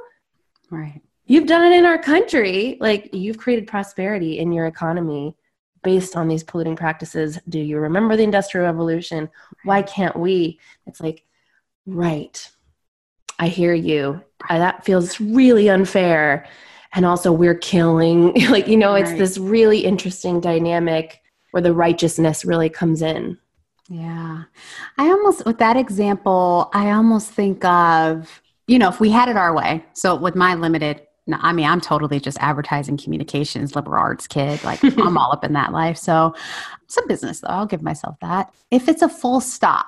[0.70, 1.02] Right.
[1.32, 2.78] You've done it in our country.
[2.82, 5.34] Like you've created prosperity in your economy
[5.82, 7.40] based on these polluting practices.
[7.48, 9.30] Do you remember the Industrial Revolution?
[9.64, 10.60] Why can't we?
[10.88, 11.24] It's like,
[11.86, 12.50] right.
[13.40, 16.46] I hear you that feels really unfair
[16.94, 19.20] and also we're killing like you know it's right.
[19.20, 23.38] this really interesting dynamic where the righteousness really comes in
[23.90, 24.44] yeah
[24.98, 29.38] i almost with that example i almost think of you know if we had it
[29.38, 31.02] our way so with my limited
[31.34, 34.64] I mean, I'm totally just advertising communications, liberal arts kid.
[34.64, 35.98] Like, I'm all up in that life.
[35.98, 36.36] So,
[36.84, 37.50] it's a business, though.
[37.50, 38.54] I'll give myself that.
[38.70, 39.88] If it's a full stop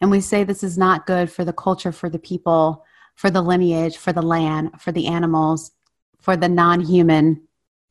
[0.00, 3.42] and we say this is not good for the culture, for the people, for the
[3.42, 5.70] lineage, for the land, for the animals,
[6.18, 7.42] for the non human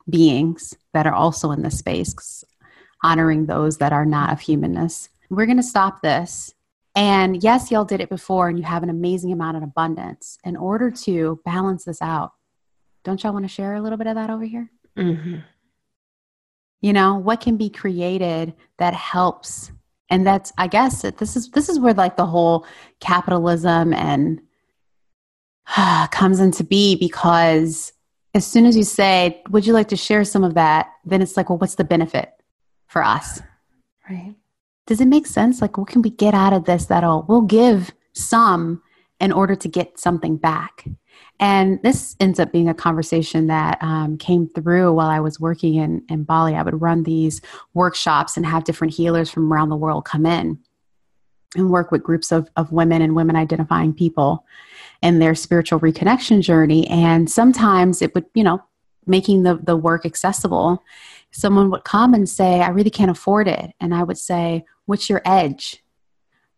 [0.09, 2.43] beings that are also in this space,
[3.03, 5.09] honoring those that are not of humanness.
[5.29, 6.53] We're going to stop this.
[6.95, 10.37] And yes, y'all did it before and you have an amazing amount of abundance.
[10.43, 12.33] In order to balance this out,
[13.03, 14.69] don't y'all want to share a little bit of that over here?
[14.97, 15.37] Mm-hmm.
[16.81, 19.71] You know, what can be created that helps?
[20.09, 22.65] And that's, I guess, this is this is where like the whole
[22.99, 24.41] capitalism and
[26.11, 27.93] comes into be because
[28.33, 30.87] as soon as you say, Would you like to share some of that?
[31.05, 32.31] Then it's like, Well, what's the benefit
[32.87, 33.41] for us?
[34.09, 34.35] Right.
[34.87, 35.61] Does it make sense?
[35.61, 38.81] Like, what can we get out of this that'll, we'll give some
[39.21, 40.85] in order to get something back?
[41.39, 45.75] And this ends up being a conversation that um, came through while I was working
[45.75, 46.55] in, in Bali.
[46.55, 47.41] I would run these
[47.73, 50.59] workshops and have different healers from around the world come in
[51.55, 54.45] and work with groups of, of women and women identifying people
[55.01, 56.87] and their spiritual reconnection journey.
[56.87, 58.61] And sometimes it would, you know,
[59.05, 60.83] making the, the work accessible,
[61.31, 63.73] someone would come and say, I really can't afford it.
[63.79, 65.83] And I would say, What's your edge?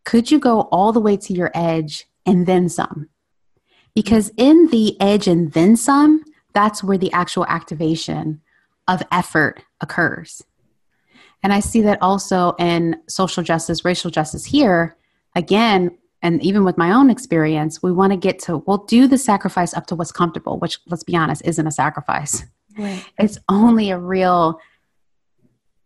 [0.05, 3.09] Could you go all the way to your edge and then some?
[3.95, 8.41] Because in the edge and then some, that's where the actual activation
[8.87, 10.43] of effort occurs.
[11.43, 14.95] And I see that also in social justice, racial justice here.
[15.35, 19.17] Again, and even with my own experience, we want to get to, we'll do the
[19.17, 22.43] sacrifice up to what's comfortable, which, let's be honest, isn't a sacrifice.
[22.77, 23.03] Right.
[23.19, 24.59] It's only a real,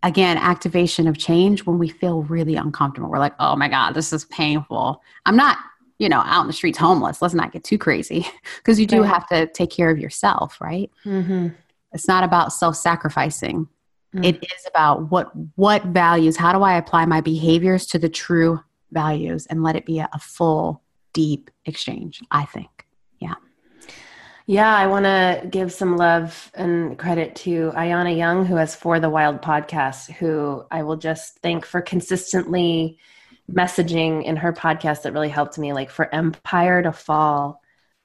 [0.03, 3.09] again, activation of change when we feel really uncomfortable.
[3.09, 5.01] We're like, oh my God, this is painful.
[5.25, 5.57] I'm not,
[5.99, 7.21] you know, out in the streets homeless.
[7.21, 8.25] Let's not get too crazy
[8.57, 9.09] because you do right.
[9.09, 10.91] have to take care of yourself, right?
[11.05, 11.49] Mm-hmm.
[11.93, 13.67] It's not about self sacrificing.
[14.15, 14.25] Mm.
[14.25, 18.61] It is about what what values, how do I apply my behaviors to the true
[18.91, 20.81] values and let it be a, a full,
[21.13, 22.85] deep exchange, I think.
[23.19, 23.35] Yeah.
[24.45, 28.99] Yeah, I want to give some love and credit to Ayana Young, who has For
[28.99, 32.97] the Wild podcast, who I will just thank for consistently
[33.51, 35.73] messaging in her podcast that really helped me.
[35.73, 37.61] Like, for empire to fall,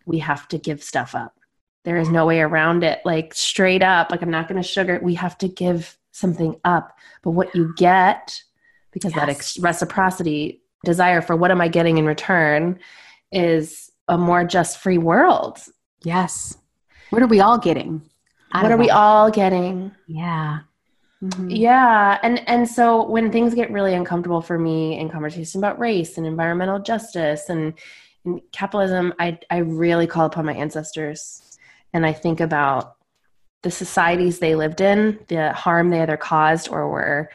[0.06, 1.36] we have to give stuff up.
[1.84, 3.00] There is no way around it.
[3.04, 6.96] Like, straight up, like, I'm not going to sugar, we have to give something up.
[7.22, 8.40] But what you get,
[8.92, 9.20] because yes.
[9.20, 12.78] that ex- reciprocity desire for what am I getting in return
[13.30, 15.58] is a more just free world.
[16.04, 16.56] Yes.
[17.10, 18.02] What are we all getting?
[18.52, 19.92] What are we all getting?
[20.06, 20.60] Yeah.
[21.22, 21.50] Mm-hmm.
[21.50, 26.18] Yeah, and and so when things get really uncomfortable for me in conversation about race
[26.18, 27.74] and environmental justice and,
[28.24, 31.58] and capitalism, I I really call upon my ancestors,
[31.92, 32.96] and I think about
[33.62, 37.30] the societies they lived in, the harm they either caused or were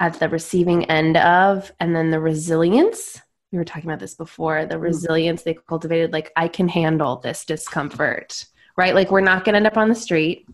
[0.00, 3.20] at the receiving end of, and then the resilience.
[3.52, 4.64] We were talking about this before.
[4.64, 4.84] The mm-hmm.
[4.84, 8.94] resilience they cultivated, like I can handle this discomfort, right?
[8.94, 10.46] Like we're not going to end up on the street.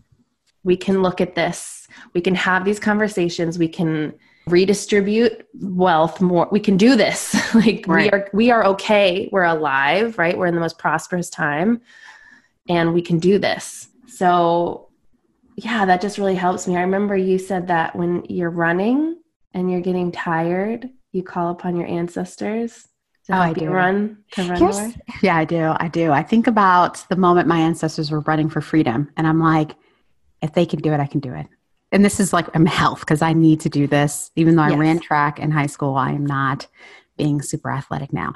[0.65, 1.87] We can look at this.
[2.13, 3.57] We can have these conversations.
[3.57, 4.13] We can
[4.47, 6.49] redistribute wealth more.
[6.51, 7.35] We can do this.
[7.55, 7.87] Like right.
[7.87, 9.29] we are we are okay.
[9.31, 10.37] We're alive right?
[10.37, 11.81] We're in the most prosperous time
[12.67, 13.87] and we can do this.
[14.07, 14.89] So
[15.55, 16.75] yeah that just really helps me.
[16.75, 19.17] I remember you said that when you're running
[19.53, 22.87] and you're getting tired you call upon your ancestors.
[23.25, 23.69] To oh, I do.
[23.69, 25.73] run to run Yeah, I do.
[25.77, 26.11] I do.
[26.11, 29.75] I think about the moment my ancestors were running for freedom, and I'm like,
[30.45, 31.47] if they can do it, I can do it
[31.91, 34.29] and this is like I'm health because I need to do this.
[34.35, 36.67] Even though I ran track in high school, I am not
[37.17, 38.33] being super athletic now.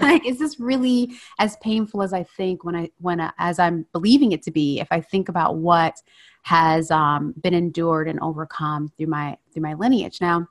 [0.00, 3.84] like, is this really as painful as I think when I when I, as I'm
[3.92, 4.78] believing it to be?
[4.78, 6.00] If I think about what
[6.42, 10.46] has um, been endured and overcome through my through my lineage, now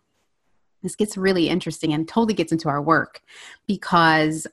[0.83, 3.21] this gets really interesting and totally gets into our work
[3.67, 4.47] because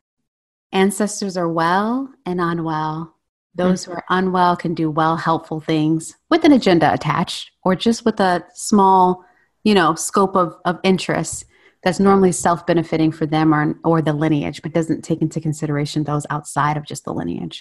[0.71, 3.14] ancestors are well and unwell
[3.55, 8.05] those who are unwell can do well, helpful things with an agenda attached or just
[8.05, 9.25] with a small,
[9.63, 11.45] you know, scope of, of interest
[11.83, 16.05] that's normally self benefiting for them or, or the lineage, but doesn't take into consideration
[16.05, 17.61] those outside of just the lineage.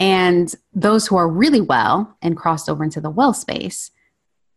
[0.00, 3.90] And those who are really well and crossed over into the well space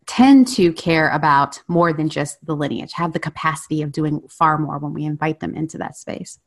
[0.08, 4.58] tend to care about more than just the lineage, have the capacity of doing far
[4.58, 6.40] more when we invite them into that space.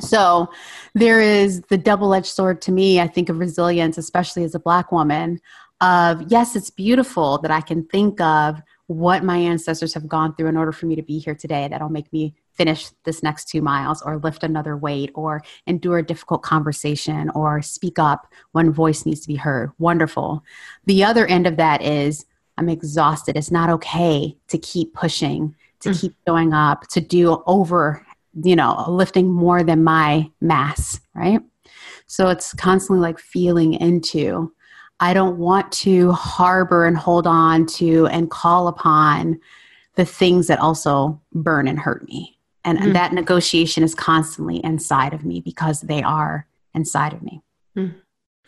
[0.00, 0.48] So
[0.94, 4.60] there is the double edged sword to me, I think, of resilience, especially as a
[4.60, 5.40] Black woman.
[5.80, 10.46] Of yes, it's beautiful that I can think of what my ancestors have gone through
[10.46, 11.68] in order for me to be here today.
[11.68, 16.06] That'll make me finish this next two miles or lift another weight or endure a
[16.06, 19.70] difficult conversation or speak up when voice needs to be heard.
[19.78, 20.42] Wonderful.
[20.86, 22.24] The other end of that is
[22.56, 23.36] I'm exhausted.
[23.36, 26.00] It's not okay to keep pushing, to mm.
[26.00, 28.05] keep showing up, to do over
[28.42, 31.40] you know, lifting more than my mass, right?
[32.06, 34.52] So it's constantly like feeling into.
[35.00, 39.40] I don't want to harbor and hold on to and call upon
[39.94, 42.38] the things that also burn and hurt me.
[42.64, 42.92] And mm.
[42.94, 47.42] that negotiation is constantly inside of me because they are inside of me
[47.76, 47.94] mm.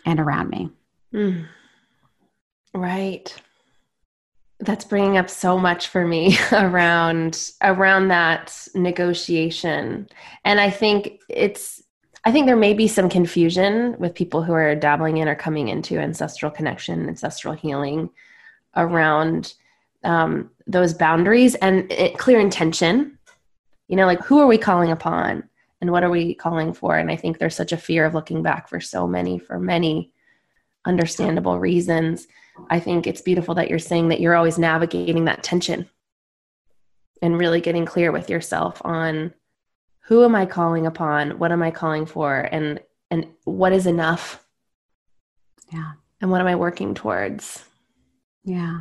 [0.04, 0.70] and around me.
[1.12, 1.46] Mm.
[2.74, 3.34] Right
[4.60, 10.08] that's bringing up so much for me around around that negotiation.
[10.44, 11.82] And i think it's
[12.24, 15.68] i think there may be some confusion with people who are dabbling in or coming
[15.68, 18.10] into ancestral connection ancestral healing
[18.76, 19.54] around
[20.04, 23.18] um, those boundaries and it, clear intention.
[23.88, 25.48] You know like who are we calling upon
[25.80, 26.96] and what are we calling for?
[26.96, 30.12] And i think there's such a fear of looking back for so many for many
[30.84, 32.26] understandable reasons
[32.70, 35.88] I think it's beautiful that you're saying that you're always navigating that tension
[37.22, 39.32] and really getting clear with yourself on
[40.04, 41.38] who am I calling upon?
[41.38, 42.40] What am I calling for?
[42.40, 44.44] And and what is enough?
[45.72, 45.92] Yeah.
[46.20, 47.64] And what am I working towards?
[48.44, 48.80] Yeah.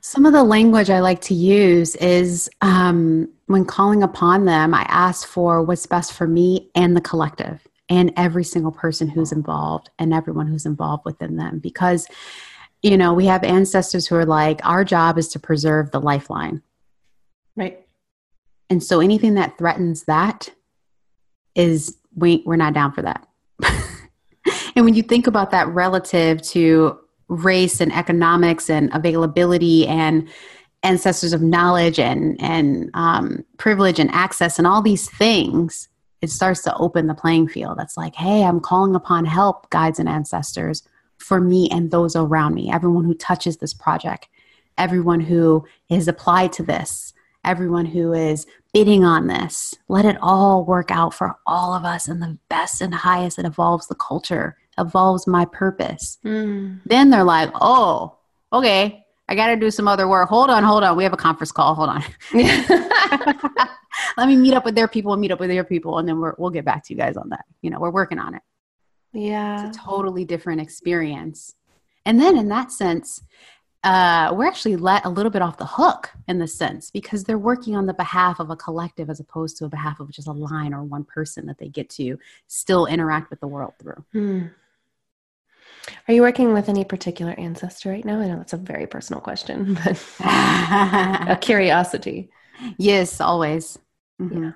[0.00, 4.82] Some of the language I like to use is um, when calling upon them, I
[4.88, 9.90] ask for what's best for me and the collective and every single person who's involved
[9.98, 11.58] and everyone who's involved within them.
[11.58, 12.06] Because
[12.82, 16.62] you know we have ancestors who are like our job is to preserve the lifeline.
[17.56, 17.86] Right.
[18.68, 20.50] And so anything that threatens that
[21.54, 23.26] is we, we're not down for that.
[24.76, 30.28] And when you think about that relative to race and economics and availability and
[30.82, 35.88] ancestors of knowledge and and um, privilege and access and all these things
[36.22, 37.78] it starts to open the playing field.
[37.78, 40.82] That's like, hey, I'm calling upon help, guides and ancestors,
[41.18, 44.28] for me and those around me, everyone who touches this project,
[44.78, 47.12] everyone who is applied to this,
[47.44, 49.74] everyone who is bidding on this.
[49.88, 53.38] Let it all work out for all of us in the best and highest.
[53.38, 56.18] It evolves the culture, evolves my purpose.
[56.24, 56.80] Mm.
[56.84, 58.16] Then they're like, oh,
[58.52, 60.28] okay, I got to do some other work.
[60.28, 60.96] Hold on, hold on.
[60.96, 61.74] We have a conference call.
[61.74, 62.04] Hold on.
[64.16, 66.20] Let me meet up with their people and meet up with their people, and then
[66.20, 67.44] we will get back to you guys on that.
[67.62, 68.42] You know, we're working on it.
[69.12, 69.68] Yeah.
[69.68, 71.54] It's a totally different experience.
[72.04, 73.22] And then in that sense,
[73.82, 77.38] uh, we're actually let a little bit off the hook in the sense because they're
[77.38, 80.32] working on the behalf of a collective as opposed to a behalf of just a
[80.32, 84.04] line or one person that they get to still interact with the world through.
[84.12, 84.46] Hmm.
[86.08, 88.20] Are you working with any particular ancestor right now?
[88.20, 92.30] I know that's a very personal question, but a curiosity.
[92.78, 93.78] Yes, always.
[94.20, 94.44] Mm-hmm.
[94.44, 94.52] Yeah.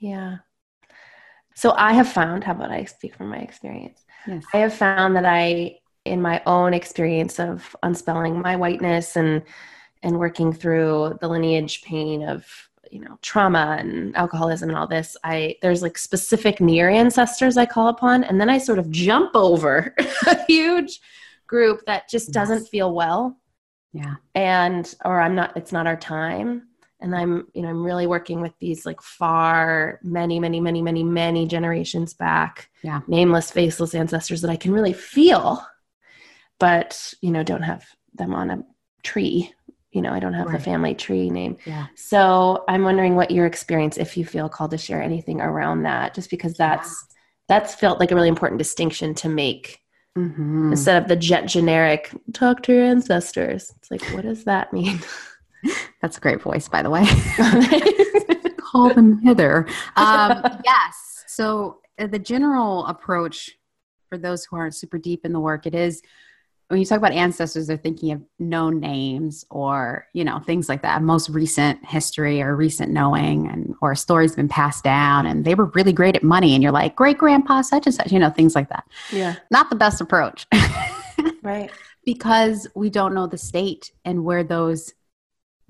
[0.00, 0.36] Yeah.
[1.54, 4.04] So I have found, how about I speak from my experience?
[4.26, 4.44] Yes.
[4.52, 9.42] I have found that I in my own experience of unspelling my whiteness and
[10.02, 12.46] and working through the lineage pain of
[12.94, 17.66] you know trauma and alcoholism and all this i there's like specific near ancestors i
[17.66, 19.92] call upon and then i sort of jump over
[20.28, 21.00] a huge
[21.46, 22.34] group that just yes.
[22.34, 23.38] doesn't feel well.
[23.92, 24.16] Yeah.
[24.34, 26.68] And or i'm not it's not our time.
[27.00, 31.04] And i'm you know i'm really working with these like far many many many many
[31.04, 33.00] many generations back yeah.
[33.06, 35.62] nameless faceless ancestors that i can really feel
[36.58, 37.84] but you know don't have
[38.14, 38.64] them on a
[39.02, 39.52] tree
[39.94, 40.58] you know i don't have right.
[40.58, 41.86] the family tree name yeah.
[41.94, 46.14] so i'm wondering what your experience if you feel called to share anything around that
[46.14, 47.14] just because that's yeah.
[47.48, 49.80] that's felt like a really important distinction to make
[50.18, 50.72] mm-hmm.
[50.72, 55.00] instead of the jet generic talk to your ancestors it's like what does that mean
[56.02, 57.04] that's a great voice by the way
[58.58, 59.66] call them hither
[59.96, 63.52] um, yes so uh, the general approach
[64.08, 66.02] for those who aren't super deep in the work it is
[66.68, 70.82] when you talk about ancestors, they're thinking of known names or, you know, things like
[70.82, 75.44] that, most recent history or recent knowing and or a story's been passed down and
[75.44, 78.18] they were really great at money and you're like, great grandpa such and such, you
[78.18, 78.84] know, things like that.
[79.12, 79.36] Yeah.
[79.50, 80.46] Not the best approach.
[81.42, 81.70] right.
[82.04, 84.94] Because we don't know the state and where those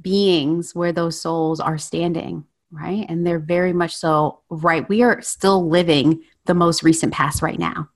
[0.01, 3.07] beings, where those souls are standing, right?
[3.09, 4.89] And they're very much so right.
[4.89, 7.89] We are still living the most recent past right now.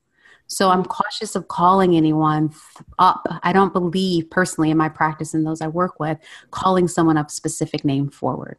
[0.48, 2.52] So I'm cautious of calling anyone
[2.98, 3.26] up.
[3.42, 6.18] I don't believe personally in my practice and those I work with
[6.50, 8.56] calling someone up specific name forward.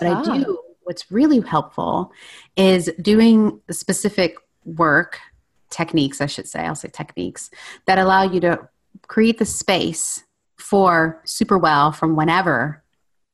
[0.00, 0.32] What ah.
[0.32, 2.12] I do, what's really helpful
[2.56, 5.18] is doing specific work
[5.68, 7.50] techniques, I should say, I'll say techniques
[7.86, 8.68] that allow you to
[9.06, 10.24] create the space
[10.58, 12.82] for super well from whenever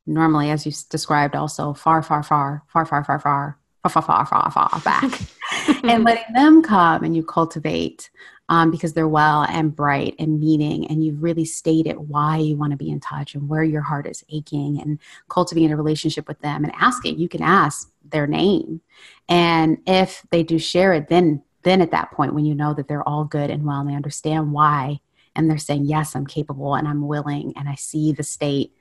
[0.06, 3.58] normally as you described also far far far far far far far
[3.88, 5.20] far, far, far, far, back,
[5.84, 8.10] and letting them come and you cultivate
[8.48, 12.70] um, because they're well and bright and meaning, and you've really stated why you want
[12.70, 16.40] to be in touch and where your heart is aching, and cultivating a relationship with
[16.40, 17.18] them and asking.
[17.18, 18.80] You can ask their name,
[19.28, 22.86] and if they do share it, then then at that point when you know that
[22.86, 25.00] they're all good and well and they understand why
[25.34, 28.72] and they're saying yes i'm capable and i'm willing and i see the state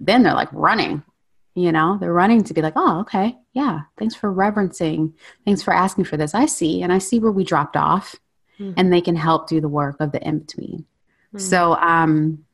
[0.00, 1.02] then they're like running
[1.54, 3.36] you know they're running to be like oh okay.
[3.52, 3.80] Yeah.
[3.98, 5.14] Thanks for reverencing.
[5.44, 6.34] Thanks for asking for this.
[6.34, 6.82] I see.
[6.82, 8.16] And i see where we dropped off.
[8.58, 8.72] Mm-hmm.
[8.76, 11.38] and they can help do the work of the in between mm-hmm.
[11.38, 12.44] so um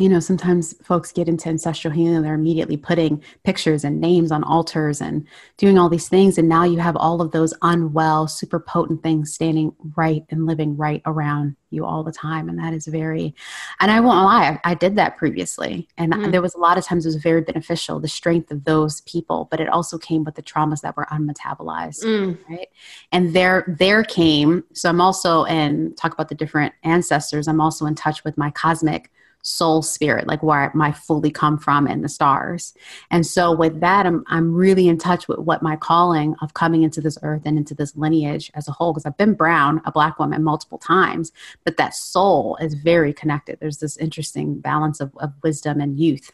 [0.00, 4.32] you know, sometimes folks get into ancestral healing and they're immediately putting pictures and names
[4.32, 5.26] on altars and
[5.58, 6.38] doing all these things.
[6.38, 10.76] And now you have all of those unwell, super potent things standing right and living
[10.76, 12.48] right around you all the time.
[12.48, 13.34] And that is very,
[13.78, 15.86] and I won't lie, I, I did that previously.
[15.98, 16.32] And mm.
[16.32, 19.48] there was a lot of times it was very beneficial, the strength of those people,
[19.50, 22.04] but it also came with the traumas that were unmetabolized.
[22.04, 22.38] Mm.
[22.48, 22.68] Right.
[23.12, 27.84] And there, there came, so I'm also, and talk about the different ancestors, I'm also
[27.84, 29.10] in touch with my cosmic
[29.42, 32.74] soul spirit, like where I fully come from in the stars.
[33.10, 36.82] And so with that, I'm, I'm really in touch with what my calling of coming
[36.82, 39.92] into this earth and into this lineage as a whole, because I've been brown, a
[39.92, 41.32] black woman multiple times,
[41.64, 43.58] but that soul is very connected.
[43.60, 46.32] There's this interesting balance of, of wisdom and youth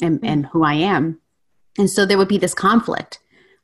[0.00, 1.20] and, and who I am.
[1.78, 3.20] And so there would be this conflict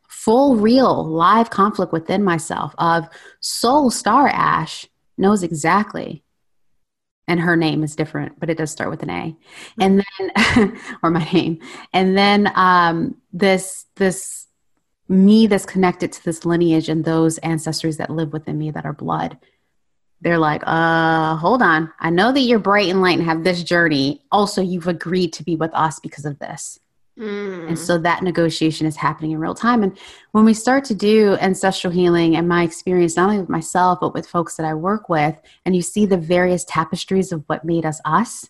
[0.09, 4.85] full real live conflict within myself of soul star ash
[5.17, 6.25] knows exactly
[7.31, 9.37] and her name is different, but it does start with an A.
[9.81, 11.61] And then, or my name,
[11.93, 14.49] and then um, this this
[15.09, 18.93] me that's connected to this lineage and those ancestors that live within me that are
[18.93, 19.39] blood.
[20.21, 21.93] They're like, uh, hold on.
[22.01, 24.23] I know that you're bright and light and have this journey.
[24.33, 26.81] Also, you've agreed to be with us because of this.
[27.21, 27.69] Mm.
[27.69, 29.83] And so that negotiation is happening in real time.
[29.83, 29.97] And
[30.33, 34.15] when we start to do ancestral healing, and my experience, not only with myself, but
[34.15, 37.85] with folks that I work with, and you see the various tapestries of what made
[37.85, 38.49] us us,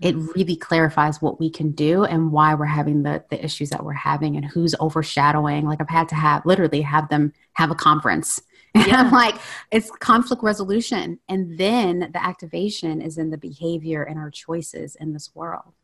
[0.00, 0.34] it mm.
[0.34, 3.92] really clarifies what we can do and why we're having the, the issues that we're
[3.92, 5.64] having and who's overshadowing.
[5.64, 8.42] Like I've had to have literally have them have a conference.
[8.74, 9.00] And yeah.
[9.00, 9.34] I'm like,
[9.70, 11.20] it's conflict resolution.
[11.28, 15.74] And then the activation is in the behavior and our choices in this world.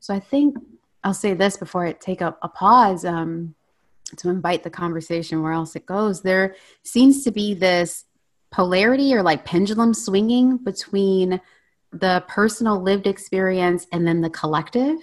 [0.00, 0.58] So I think
[1.02, 3.54] I'll say this before I take a, a pause um,
[4.18, 6.22] to invite the conversation where else it goes.
[6.22, 8.04] There seems to be this
[8.50, 11.40] polarity or like pendulum swinging between
[11.92, 14.98] the personal lived experience and then the collective,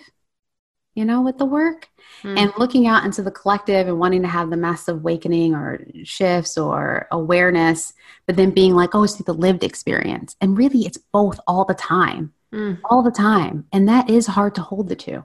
[0.96, 1.90] you know, with the work.
[2.24, 2.38] Mm.
[2.38, 6.58] And looking out into the collective and wanting to have the massive awakening or shifts
[6.58, 7.94] or awareness,
[8.26, 10.36] but then being like, oh, it's the lived experience.
[10.42, 12.80] And really, it's both all the time, mm.
[12.86, 13.66] all the time.
[13.72, 15.24] And that is hard to hold the two.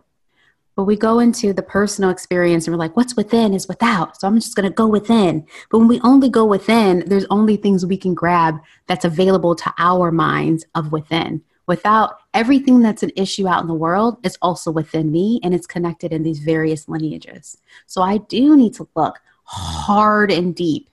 [0.74, 4.18] But we go into the personal experience and we're like, what's within is without.
[4.18, 5.46] So I'm just going to go within.
[5.70, 9.72] But when we only go within, there's only things we can grab that's available to
[9.78, 11.42] our minds of within.
[11.66, 15.66] Without everything that's an issue out in the world is also within me and it's
[15.66, 17.58] connected in these various lineages.
[17.86, 20.88] So I do need to look hard and deep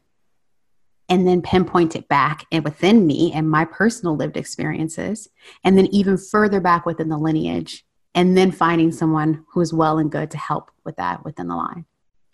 [1.08, 5.28] and then pinpoint it back and within me and my personal lived experiences
[5.64, 7.84] and then even further back within the lineage
[8.16, 11.56] and then finding someone who is well and good to help with that within the
[11.56, 11.86] line.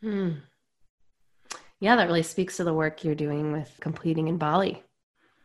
[0.01, 0.31] Hmm.
[1.79, 4.81] Yeah, that really speaks to the work you're doing with completing in Bali.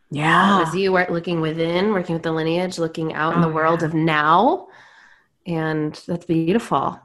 [0.09, 0.65] Yeah.
[0.67, 3.81] As you are looking within, working with the lineage, looking out oh, in the world
[3.81, 3.87] yeah.
[3.87, 4.67] of now.
[5.45, 6.99] And that's beautiful.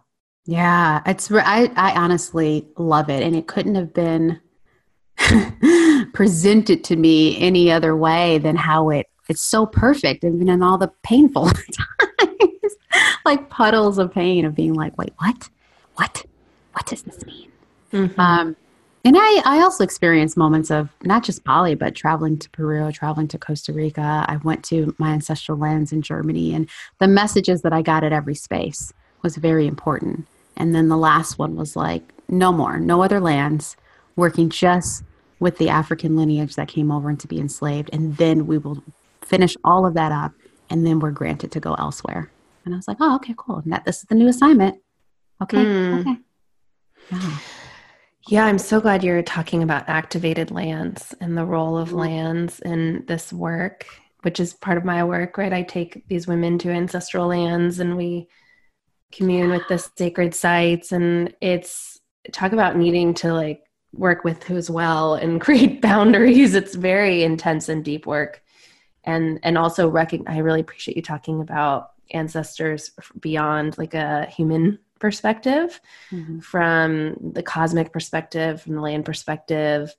[0.46, 4.40] Yeah, it's I I honestly love it and it couldn't have been
[6.12, 10.78] presented to me any other way than how it it's so perfect even in all
[10.78, 12.05] the painful times
[13.26, 15.50] like puddles of pain of being like wait what
[15.96, 16.24] what
[16.72, 17.50] what does this mean
[17.92, 18.20] mm-hmm.
[18.20, 18.56] um,
[19.06, 23.28] and I, I also experienced moments of not just Bali, but traveling to Peru, traveling
[23.28, 24.24] to Costa Rica.
[24.26, 26.68] I went to my ancestral lands in Germany, and
[26.98, 30.26] the messages that I got at every space was very important.
[30.56, 33.76] And then the last one was like, no more, no other lands,
[34.16, 35.04] working just
[35.38, 37.90] with the African lineage that came over and to be enslaved.
[37.92, 38.82] And then we will
[39.22, 40.32] finish all of that up,
[40.68, 42.28] and then we're granted to go elsewhere.
[42.66, 43.58] And I was like, oh, okay, cool.
[43.58, 44.78] And that this is the new assignment.
[45.42, 46.00] Okay, mm.
[46.00, 46.16] okay.
[47.10, 47.38] Yeah.
[48.28, 51.98] Yeah, I'm so glad you're talking about activated lands and the role of mm-hmm.
[51.98, 53.86] lands in this work,
[54.22, 55.52] which is part of my work, right?
[55.52, 58.26] I take these women to ancestral lands and we
[59.12, 62.00] commune with the sacred sites and it's
[62.32, 63.62] talk about needing to like
[63.92, 66.56] work with who's well and create boundaries.
[66.56, 68.42] It's very intense and deep work
[69.06, 72.90] and and also recognize i really appreciate you talking about ancestors
[73.20, 75.80] beyond like a human perspective
[76.10, 76.38] mm-hmm.
[76.38, 79.94] from the cosmic perspective from the land perspective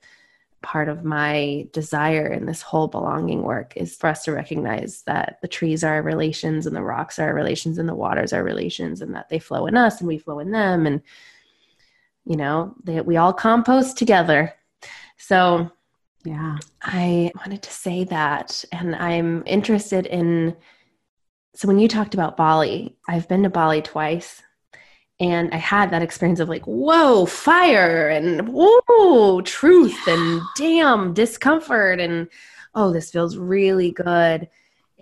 [0.63, 5.37] part of my desire in this whole belonging work is for us to recognize that
[5.43, 8.43] the trees are our relations and the rocks are our relations and the waters are
[8.43, 11.01] relations and that they flow in us and we flow in them and
[12.25, 14.51] you know that we all compost together
[15.17, 15.71] so
[16.27, 16.57] yeah.
[16.81, 18.63] I wanted to say that.
[18.71, 20.55] And I'm interested in.
[21.57, 24.43] So, when you talked about Bali, I've been to Bali twice.
[25.19, 30.13] And I had that experience of like, whoa, fire and whoa, truth yeah.
[30.13, 31.99] and damn, discomfort.
[31.99, 32.27] And
[32.75, 34.47] oh, this feels really good.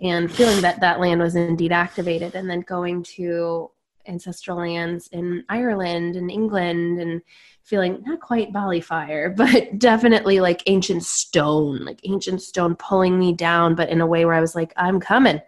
[0.00, 2.34] And feeling that that land was indeed activated.
[2.34, 3.70] And then going to
[4.08, 7.20] ancestral lands in Ireland and England and
[7.64, 13.34] feeling not quite Bali fire, but definitely like ancient stone, like ancient stone pulling me
[13.34, 15.42] down, but in a way where I was like, I'm coming.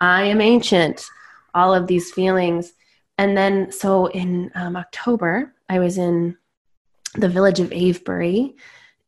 [0.00, 1.04] I am ancient.
[1.54, 2.72] All of these feelings.
[3.18, 6.36] And then, so in um, October, I was in
[7.16, 8.56] the village of Avebury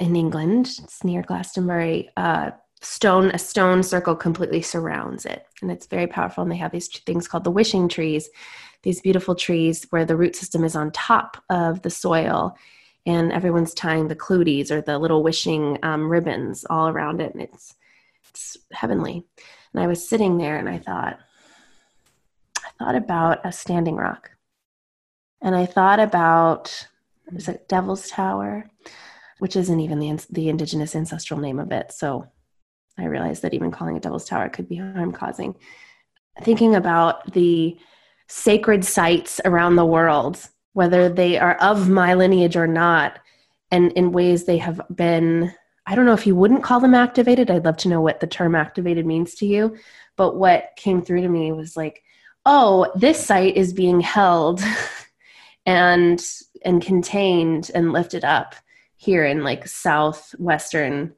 [0.00, 0.74] in England.
[0.82, 2.10] It's near Glastonbury.
[2.16, 5.46] Uh, stone, a stone circle completely surrounds it.
[5.62, 6.42] And it's very powerful.
[6.42, 8.28] And they have these things called the wishing trees
[8.82, 12.56] these beautiful trees where the root system is on top of the soil
[13.06, 17.42] and everyone's tying the clooties or the little wishing um, ribbons all around it and
[17.42, 17.74] it's
[18.28, 19.24] it's heavenly
[19.72, 21.18] and i was sitting there and i thought
[22.64, 24.30] i thought about a standing rock
[25.40, 26.86] and i thought about
[27.28, 28.68] there's a devil's tower
[29.38, 32.26] which isn't even the, the indigenous ancestral name of it so
[32.98, 35.54] i realized that even calling it devil's tower could be harm causing
[36.40, 37.76] thinking about the
[38.28, 43.18] sacred sites around the world, whether they are of my lineage or not,
[43.70, 45.52] and in ways they have been.
[45.86, 47.50] I don't know if you wouldn't call them activated.
[47.50, 49.76] I'd love to know what the term activated means to you.
[50.16, 52.02] But what came through to me was like,
[52.46, 54.62] oh, this site is being held
[55.66, 56.24] and
[56.64, 58.54] and contained and lifted up
[58.96, 61.12] here in like southwestern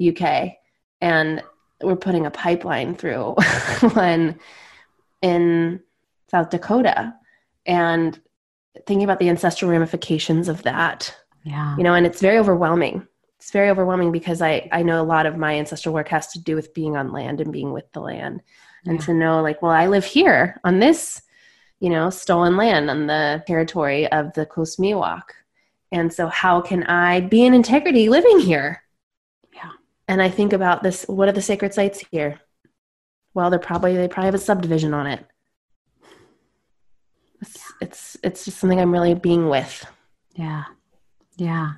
[0.00, 0.52] UK.
[1.00, 1.42] And
[1.82, 3.32] we're putting a pipeline through
[3.94, 4.38] when
[5.20, 5.80] in
[6.30, 7.14] South Dakota
[7.66, 8.20] and
[8.86, 11.16] thinking about the ancestral ramifications of that.
[11.44, 11.76] Yeah.
[11.76, 13.06] You know, and it's very overwhelming.
[13.44, 16.38] It's very overwhelming because I, I know a lot of my ancestral work has to
[16.38, 18.40] do with being on land and being with the land.
[18.86, 19.04] And yeah.
[19.04, 21.20] to know, like, well, I live here on this,
[21.78, 25.24] you know, stolen land on the territory of the Coast Miwok.
[25.92, 28.82] And so, how can I be in integrity living here?
[29.54, 29.72] Yeah.
[30.08, 32.40] And I think about this what are the sacred sites here?
[33.34, 35.26] well, they're probably they probably have a subdivision on it.
[37.42, 39.84] It's it's it's just something I'm really being with.
[40.34, 40.64] Yeah.
[41.36, 41.74] Yeah.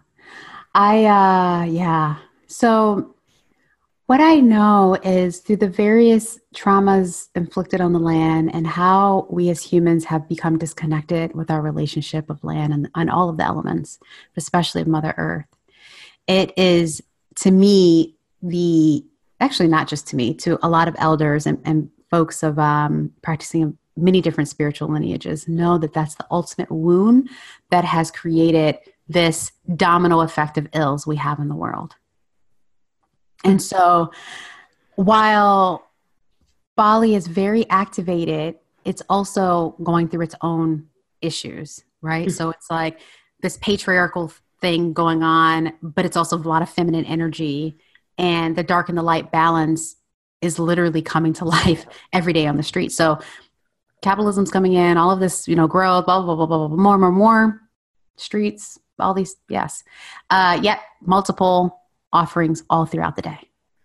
[0.77, 2.17] I uh yeah.
[2.49, 3.15] So
[4.05, 9.49] what I know is through the various traumas inflicted on the land and how we
[9.49, 13.45] as humans have become disconnected with our relationship of land and, and all of the
[13.45, 13.99] elements,
[14.37, 15.47] especially Mother Earth.
[16.29, 17.03] It is
[17.37, 19.03] to me the
[19.41, 23.13] actually not just to me, to a lot of elders and, and folks of um,
[23.23, 27.31] practicing many different spiritual lineages know that that's the ultimate wound
[27.71, 31.95] that has created this domino effect of ills we have in the world.
[33.45, 34.11] And so
[34.97, 35.87] while
[36.77, 40.87] Bali is very activated, it's also going through its own
[41.21, 42.29] issues, right?
[42.29, 42.37] Mm-hmm.
[42.37, 43.01] So it's like
[43.41, 47.79] this patriarchal thing going on, but it's also a lot of feminine energy
[48.19, 49.97] and the dark and the light balance
[50.41, 52.93] is literally coming to life every day on the street.
[52.93, 53.19] So
[54.03, 56.77] capitalism's coming in, all of this, you know, growth, blah, blah, blah, blah, blah, blah
[56.77, 57.61] more, more, more
[58.17, 59.85] streets, all these, yes.
[60.31, 61.81] Uh, yet multiple
[62.13, 63.39] offerings all throughout the day.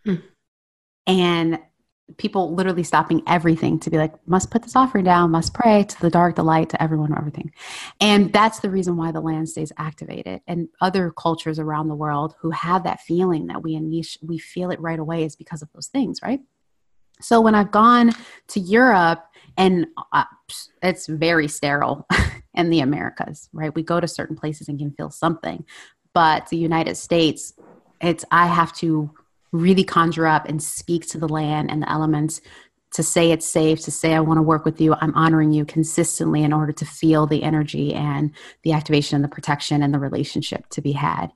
[0.06, 0.16] Hmm.
[1.08, 1.60] And
[2.18, 6.02] people literally stopping everything to be like, must put this offering down, must pray to
[6.02, 7.52] the dark, the light, to everyone, everything.
[8.00, 10.42] And that's the reason why the land stays activated.
[10.48, 14.72] And other cultures around the world who have that feeling that we unleash, we feel
[14.72, 16.42] it right away is because of those things, right?
[17.22, 18.12] So when I've gone
[18.50, 19.24] to Europe,
[19.58, 20.24] and uh,
[20.82, 22.08] it's very sterile
[22.54, 23.74] in the Americas, right?
[23.74, 25.66] We go to certain places and can feel something,
[26.14, 27.54] but the United States,
[28.02, 29.12] it's I have to
[29.52, 32.42] really conjure up and speak to the land and the elements
[32.92, 35.64] to say it's safe, to say I want to work with you, I'm honoring you
[35.64, 38.32] consistently in order to feel the energy and
[38.64, 41.32] the activation and the protection and the relationship to be had.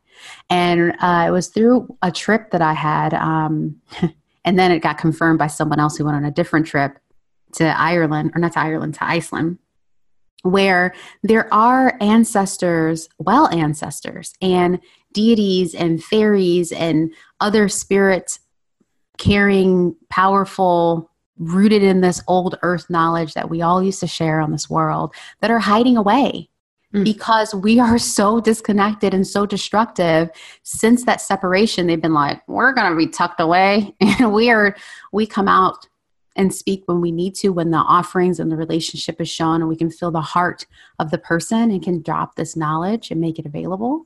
[0.49, 3.81] And uh, it was through a trip that I had, um,
[4.45, 6.99] and then it got confirmed by someone else who went on a different trip
[7.53, 9.57] to Ireland, or not to Ireland, to Iceland,
[10.45, 10.93] where
[11.23, 14.79] there are ancestors, well ancestors, and
[15.11, 18.39] deities and fairies and other spirits
[19.17, 24.51] carrying powerful rooted in this old earth knowledge that we all used to share on
[24.51, 26.49] this world that are hiding away
[26.93, 27.03] mm.
[27.03, 30.29] because we are so disconnected and so destructive
[30.63, 34.75] since that separation they've been like we're going to be tucked away and we are
[35.11, 35.87] we come out
[36.35, 39.69] and speak when we need to when the offerings and the relationship is shown and
[39.69, 40.65] we can feel the heart
[40.99, 44.05] of the person and can drop this knowledge and make it available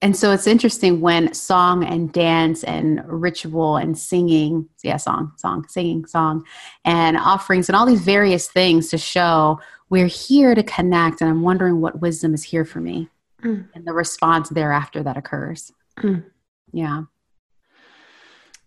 [0.00, 5.66] and so it's interesting when song and dance and ritual and singing, yeah, song, song,
[5.68, 6.46] singing, song,
[6.84, 9.60] and offerings and all these various things to show
[9.90, 11.20] we're here to connect.
[11.20, 13.08] And I'm wondering what wisdom is here for me
[13.42, 13.66] mm.
[13.74, 15.72] and the response thereafter that occurs.
[15.96, 16.24] Mm.
[16.72, 17.02] Yeah.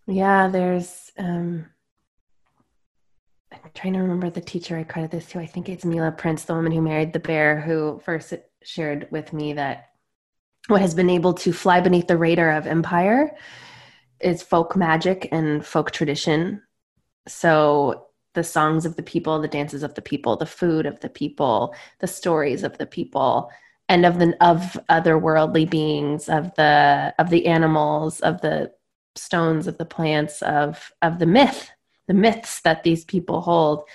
[0.08, 1.68] Yeah, there's, um,
[3.52, 5.40] I'm trying to remember the teacher I credit this to.
[5.40, 8.34] I think it's Mila Prince, the woman who married the bear, who first
[8.64, 9.90] shared with me that
[10.68, 13.36] what has been able to fly beneath the radar of empire
[14.20, 16.62] is folk magic and folk tradition.
[17.28, 21.10] So the songs of the people, the dances of the people, the food of the
[21.10, 23.52] people, the stories of the people,
[23.90, 28.72] and of the of otherworldly beings, of the of the animals, of the
[29.16, 31.72] stones, of the plants, of of the myth,
[32.12, 33.86] the myths that these people hold.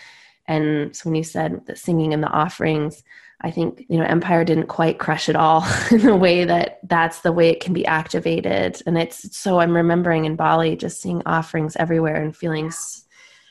[0.48, 3.04] And so when you said the singing and the offerings,
[3.42, 7.20] I think, you know, Empire didn't quite crush it all in the way that that's
[7.20, 8.80] the way it can be activated.
[8.86, 12.72] And it's so I'm remembering in Bali just seeing offerings everywhere and feeling,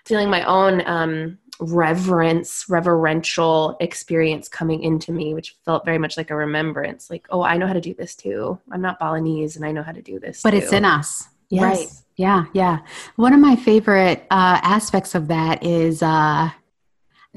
[0.03, 6.31] feeling my own um, reverence, reverential experience coming into me, which felt very much like
[6.31, 7.11] a remembrance.
[7.11, 8.59] Like, oh, I know how to do this too.
[8.71, 10.41] I'm not Balinese and I know how to do this.
[10.41, 10.57] But too.
[10.57, 11.27] it's in us.
[11.49, 11.63] Yes.
[11.63, 11.87] Right.
[12.17, 12.45] Yeah.
[12.53, 12.79] Yeah.
[13.17, 16.49] One of my favorite uh, aspects of that is, uh,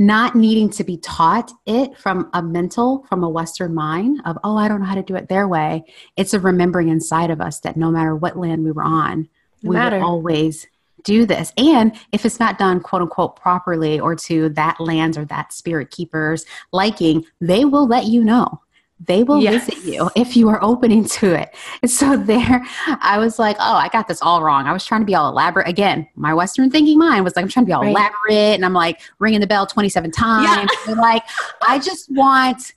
[0.00, 4.56] not needing to be taught it from a mental, from a Western mind of, oh,
[4.56, 5.84] I don't know how to do it their way.
[6.16, 9.28] It's a remembering inside of us that no matter what land we were on,
[9.62, 10.66] we will always
[11.02, 11.52] do this.
[11.56, 15.90] And if it's not done, quote unquote, properly or to that land's or that spirit
[15.90, 18.60] keeper's liking, they will let you know
[19.00, 19.66] they will yes.
[19.66, 21.54] visit you if you are opening to it.
[21.82, 24.66] And so there, I was like, oh, I got this all wrong.
[24.66, 25.68] I was trying to be all elaborate.
[25.68, 27.90] Again, my Western thinking mind was like, I'm trying to be all right.
[27.90, 28.54] elaborate.
[28.54, 30.70] And I'm like ringing the bell 27 times.
[30.88, 30.94] Yeah.
[30.94, 31.22] like,
[31.66, 32.72] I just want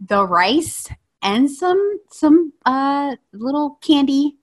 [0.00, 0.88] the rice
[1.22, 4.36] and some, some, uh, little candy.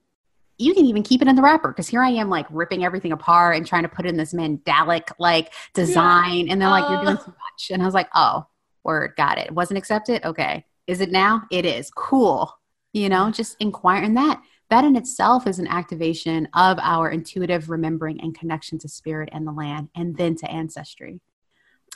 [0.57, 3.11] You can even keep it in the wrapper because here I am like ripping everything
[3.11, 6.47] apart and trying to put in this mandalic like design.
[6.47, 6.53] Yeah.
[6.53, 7.71] And they're like, you're doing too much.
[7.71, 8.45] And I was like, oh,
[8.83, 9.51] word, got it.
[9.51, 10.23] Wasn't accepted?
[10.25, 11.43] Okay is it now?
[11.51, 11.89] It is.
[11.91, 12.53] Cool.
[12.93, 14.41] You know, just inquire in that.
[14.69, 19.45] that in itself is an activation of our intuitive remembering and connection to spirit and
[19.47, 21.21] the land, and then to ancestry.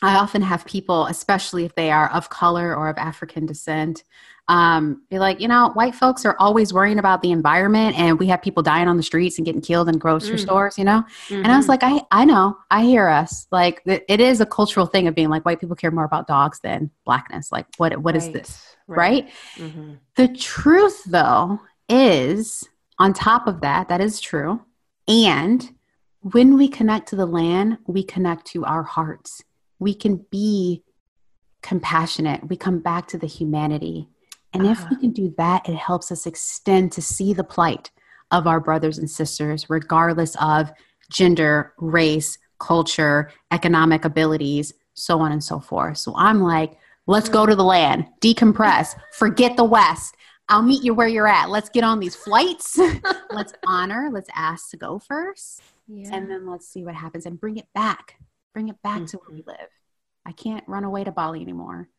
[0.01, 4.03] I often have people, especially if they are of color or of African descent,
[4.47, 8.27] um, be like, you know, white folks are always worrying about the environment, and we
[8.27, 10.41] have people dying on the streets and getting killed in grocery mm.
[10.41, 11.03] stores, you know.
[11.27, 11.43] Mm-hmm.
[11.43, 11.71] And I was mm-hmm.
[11.71, 13.47] like, I, I know, I hear us.
[13.51, 16.59] Like, it is a cultural thing of being like, white people care more about dogs
[16.61, 17.51] than blackness.
[17.51, 18.23] Like, what, what right.
[18.23, 18.97] is this, right?
[18.97, 19.29] right?
[19.55, 19.93] Mm-hmm.
[20.15, 22.63] The truth, though, is
[22.99, 24.61] on top of that, that is true,
[25.07, 25.69] and
[26.21, 29.43] when we connect to the land, we connect to our hearts
[29.79, 30.83] we can be
[31.61, 32.47] compassionate.
[32.47, 34.07] We come back to the humanity.
[34.53, 34.71] And uh-huh.
[34.71, 35.01] if we uh-huh.
[35.01, 37.91] can do that, it helps us extend to see the plight
[38.31, 40.71] of our brothers and sisters, regardless of
[41.09, 45.97] gender, race, culture, economic abilities, so on and so forth.
[45.97, 50.15] So I'm like, let's go to the land, decompress, forget the West.
[50.49, 51.49] I'll meet you where you're at.
[51.49, 52.79] Let's get on these flights.
[53.31, 55.61] let's honor, let's ask to go first.
[55.87, 56.09] Yeah.
[56.13, 58.15] And then let's see what happens and bring it back
[58.57, 59.05] Bring it back mm-hmm.
[59.05, 59.69] to where we live.
[60.25, 61.89] I can't run away to Bali anymore.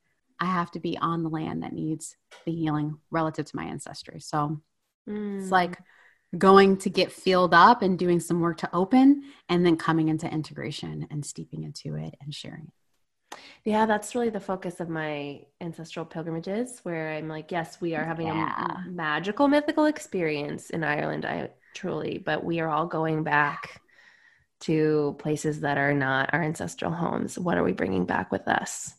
[0.41, 4.19] I have to be on the land that needs the healing relative to my ancestry.
[4.19, 4.61] So
[5.09, 5.41] mm.
[5.41, 5.79] it's like
[6.37, 10.29] going to get filled up and doing some work to open and then coming into
[10.29, 12.73] integration and steeping into it and sharing.
[13.65, 18.05] Yeah, that's really the focus of my ancestral pilgrimages, where I'm like, yes, we are
[18.05, 18.79] having yeah.
[18.85, 21.25] a magical, mythical experience in Ireland.
[21.25, 23.81] I truly, but we are all going back
[24.61, 27.39] to places that are not our ancestral homes.
[27.39, 28.95] What are we bringing back with us?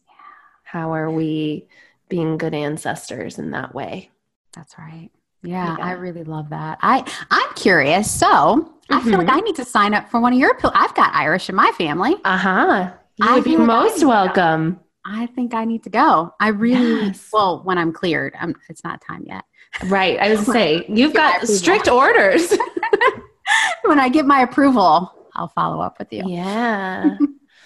[0.64, 1.68] How are we
[2.08, 4.10] being good ancestors in that way?
[4.54, 5.10] That's right.
[5.42, 5.84] Yeah, yeah.
[5.84, 6.80] I really love that.
[6.82, 8.12] I I'm curious.
[8.12, 8.94] So mm-hmm.
[8.94, 9.38] I feel like mm-hmm.
[9.38, 10.58] I need to sign up for one of your.
[10.64, 12.16] I've got Irish in my family.
[12.26, 12.92] Uh huh.
[13.18, 14.80] You would be most welcome.
[15.06, 16.34] I think I need to go.
[16.40, 17.30] I really yes.
[17.34, 18.36] well when I'm cleared.
[18.40, 19.44] I'm, it's not time yet.
[19.86, 20.20] Right.
[20.20, 22.54] I was say you've got strict orders.
[23.84, 26.24] when I get my approval, I'll follow up with you.
[26.28, 27.18] Yeah.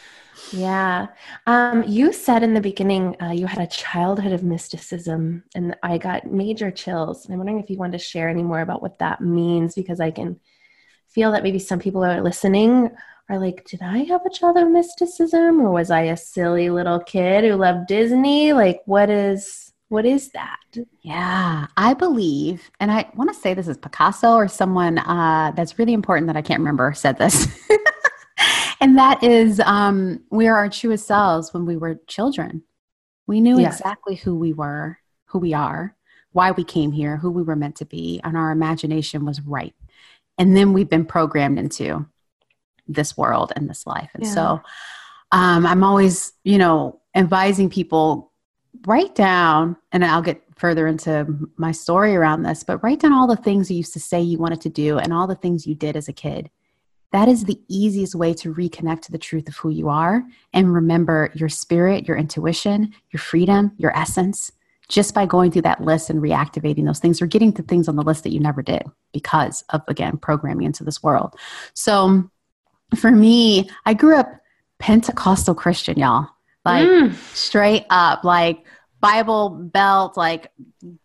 [0.52, 1.08] yeah.
[1.48, 5.98] Um, you said in the beginning uh, you had a childhood of mysticism, and I
[5.98, 7.26] got major chills.
[7.26, 10.00] And I'm wondering if you wanted to share any more about what that means, because
[10.00, 10.40] I can
[11.10, 12.92] feel that maybe some people are listening
[13.30, 17.00] are like, did I have a childhood of mysticism, or was I a silly little
[17.00, 18.54] kid who loved Disney?
[18.54, 19.63] Like, what is
[19.94, 20.58] what is that?
[21.04, 25.78] Yeah, I believe, and I want to say this is Picasso or someone uh, that's
[25.78, 27.48] really important that I can't remember said this.
[28.82, 32.64] and that is, um, we are our truest selves when we were children.
[33.28, 33.78] We knew yes.
[33.78, 35.96] exactly who we were, who we are,
[36.32, 39.76] why we came here, who we were meant to be, and our imagination was right.
[40.40, 42.08] And then we've been programmed into
[42.88, 44.10] this world and this life.
[44.16, 44.34] And yeah.
[44.34, 44.62] so
[45.32, 48.32] um, I'm always, you know, advising people
[48.86, 53.28] write down, and I'll get further into my story around this, but write down all
[53.28, 55.76] the things you used to say you wanted to do and all the things you
[55.76, 56.50] did as a kid.
[57.12, 60.74] That is the easiest way to reconnect to the truth of who you are and
[60.74, 64.52] remember your spirit, your intuition, your freedom, your essence,
[64.90, 67.96] just by going through that list and reactivating those things or getting to things on
[67.96, 71.36] the list that you never did because of, again, programming into this world.
[71.74, 72.30] So
[72.96, 74.32] for me, I grew up
[74.80, 76.30] Pentecostal Christian, y'all
[76.66, 77.14] like mm.
[77.36, 78.66] straight up, like
[79.00, 80.52] Bible belt, like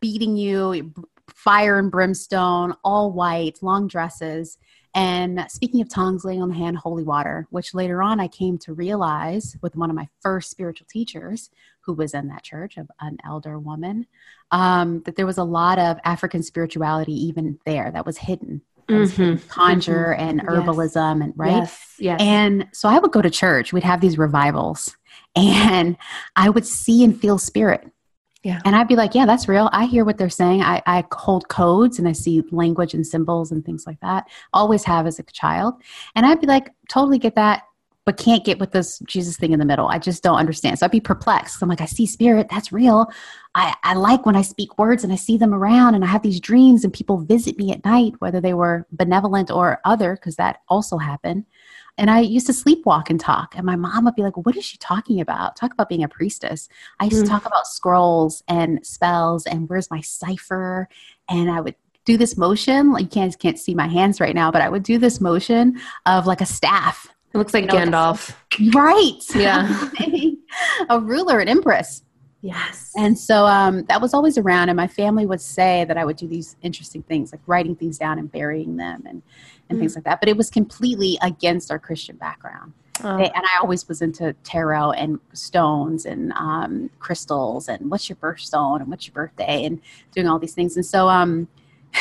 [0.00, 0.92] beating you,
[1.34, 4.58] fire and brimstone, all white, long dresses.
[4.94, 8.58] And speaking of tongues, laying on the hand, holy water, which later on I came
[8.58, 11.50] to realize with one of my first spiritual teachers
[11.80, 14.06] who was in that church, an elder woman,
[14.50, 18.62] um, that there was a lot of African spirituality even there that was hidden.
[18.88, 19.46] Mm-hmm.
[19.48, 20.28] Conjure mm-hmm.
[20.28, 21.24] and herbalism, yes.
[21.24, 21.50] and right?
[21.52, 22.20] Yes, yes.
[22.22, 23.72] And so I would go to church.
[23.72, 24.96] We'd have these revivals,
[25.38, 25.96] and
[26.36, 27.90] I would see and feel spirit.
[28.44, 28.60] Yeah.
[28.64, 29.68] And I'd be like, yeah, that's real.
[29.72, 30.62] I hear what they're saying.
[30.62, 34.28] I, I hold codes and I see language and symbols and things like that.
[34.52, 35.74] Always have as a child.
[36.14, 37.64] And I'd be like, totally get that,
[38.04, 39.88] but can't get with this Jesus thing in the middle.
[39.88, 40.78] I just don't understand.
[40.78, 41.60] So I'd be perplexed.
[41.60, 42.46] I'm like, I see spirit.
[42.48, 43.10] That's real.
[43.56, 46.22] I, I like when I speak words and I see them around and I have
[46.22, 50.36] these dreams and people visit me at night, whether they were benevolent or other, because
[50.36, 51.44] that also happened.
[51.98, 53.54] And I used to sleepwalk and talk.
[53.56, 55.56] And my mom would be like, What is she talking about?
[55.56, 56.68] Talk about being a priestess.
[57.00, 57.24] I used mm.
[57.24, 60.88] to talk about scrolls and spells and where's my cipher.
[61.28, 61.74] And I would
[62.04, 62.92] do this motion.
[62.92, 65.78] Like you can't, can't see my hands right now, but I would do this motion
[66.06, 67.06] of like a staff.
[67.34, 68.34] It looks like you know, Gandalf.
[68.74, 69.20] Right.
[69.34, 69.90] Yeah.
[70.88, 72.02] a ruler, an empress.
[72.40, 72.92] Yes.
[72.96, 74.68] And so um, that was always around.
[74.68, 77.98] And my family would say that I would do these interesting things like writing things
[77.98, 79.22] down and burying them and
[79.68, 79.80] and mm-hmm.
[79.80, 80.20] things like that.
[80.20, 82.72] But it was completely against our Christian background.
[83.04, 83.16] Oh.
[83.16, 88.80] and I always was into tarot and stones and um, crystals and what's your birthstone
[88.80, 89.80] and what's your birthday and
[90.10, 90.74] doing all these things.
[90.74, 91.46] And so, um,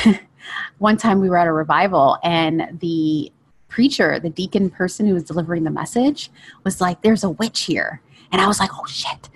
[0.80, 3.32] one time we were at a revival and the
[3.68, 6.32] preacher, the deacon person who was delivering the message,
[6.64, 8.02] was like, There's a witch here.
[8.32, 9.30] And I was like, Oh shit.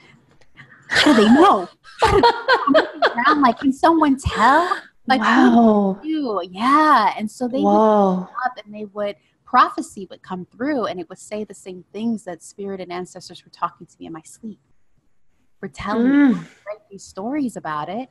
[0.91, 1.67] How do they know?
[2.03, 4.77] around, like, can someone tell?
[5.07, 5.99] Like, wow.
[6.03, 7.13] Yeah.
[7.17, 8.19] And so they Whoa.
[8.19, 9.15] would up and they would
[9.45, 13.43] prophecy would come through and it would say the same things that spirit and ancestors
[13.43, 14.59] were talking to me in my sleep.
[15.61, 16.33] Were telling Mm.
[16.39, 16.47] me
[16.89, 18.09] these stories about it.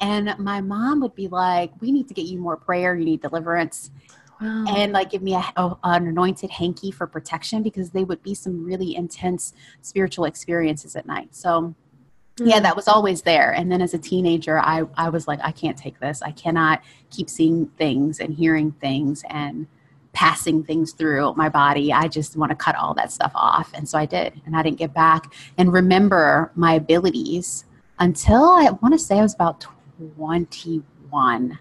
[0.00, 3.22] And my mom would be like, We need to get you more prayer, you need
[3.22, 3.90] deliverance
[4.40, 4.64] Wow.
[4.68, 8.34] and like give me a, a- an anointed hanky for protection because they would be
[8.34, 9.52] some really intense
[9.82, 11.72] spiritual experiences at night so
[12.38, 12.62] yeah Mm.
[12.62, 13.52] that was always there.
[13.52, 16.22] And then as a teenager i i was like i can't take this.
[16.22, 19.66] I cannot keep seeing things and hearing things and
[20.12, 21.92] passing things through my body.
[21.92, 23.70] I just want to cut all that stuff off.
[23.74, 25.32] And so i did and i didn't get back.
[25.58, 27.64] And remember my abilities
[27.98, 29.64] until i want to say i was about
[30.16, 31.58] 21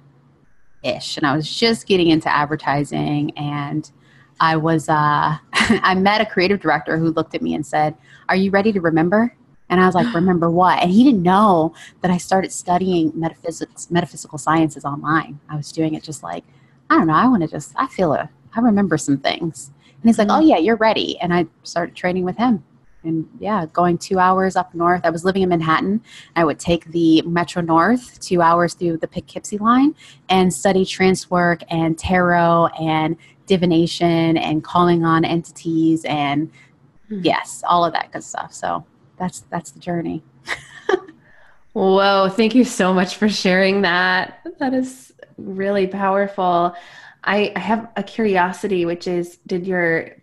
[0.83, 3.91] ish and i was just getting into advertising and
[4.39, 7.95] i was uh i met a creative director who looked at me and said
[8.29, 9.35] are you ready to remember
[9.71, 10.83] and i was like remember what?
[10.83, 15.39] And he didn't know that i started studying metaphysics metaphysical sciences online.
[15.49, 16.43] I was doing it just like
[16.91, 19.71] i don't know i want to just i feel a i remember some things.
[20.01, 21.17] And he's like oh yeah you're ready.
[21.19, 22.63] And i started training with him.
[23.03, 26.01] And yeah going two hours up north i was living in manhattan.
[26.35, 29.95] I would take the metro north two hours through the poughkeepsie line
[30.29, 33.15] and study trance work and tarot and
[33.47, 36.51] divination and calling on entities and
[37.09, 37.19] Hmm.
[37.23, 38.53] yes all of that good stuff.
[38.53, 38.85] So
[39.21, 40.21] that's that's the journey
[41.73, 44.45] Whoa, thank you so much for sharing that.
[44.59, 46.75] That is really powerful.
[47.23, 50.17] I, I have a curiosity, which is did your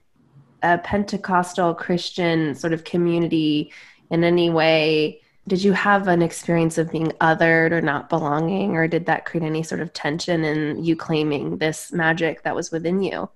[0.62, 3.72] uh, Pentecostal Christian sort of community
[4.11, 8.86] in any way, did you have an experience of being othered or not belonging, or
[8.86, 13.03] did that create any sort of tension in you claiming this magic that was within
[13.03, 13.30] you?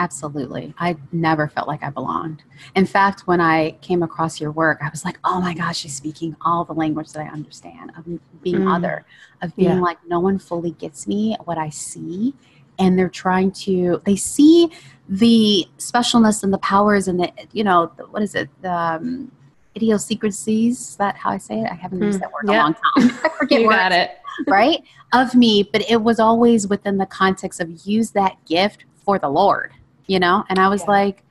[0.00, 0.72] Absolutely.
[0.78, 2.42] I never felt like I belonged.
[2.74, 5.94] In fact, when I came across your work, I was like, oh my gosh, she's
[5.94, 8.06] speaking all the language that I understand of
[8.42, 8.74] being Mm.
[8.74, 9.04] other,
[9.42, 9.80] of being Yeah.
[9.80, 12.34] like, no one fully gets me, what I see.
[12.78, 14.70] And they're trying to, they see
[15.06, 18.48] the specialness and the powers and the, you know, the, what is it?
[18.62, 19.30] The um,
[19.76, 20.80] idiosyncrasies.
[20.80, 21.70] Is that how I say it?
[21.70, 22.60] I haven't used Mm, that word in yeah.
[22.60, 23.20] a long time.
[23.24, 24.12] I forget you words got it.
[24.46, 24.82] right
[25.12, 29.28] of me but it was always within the context of use that gift for the
[29.28, 29.72] lord
[30.10, 30.44] you know?
[30.48, 30.96] And i was Yeah.
[30.98, 31.22] like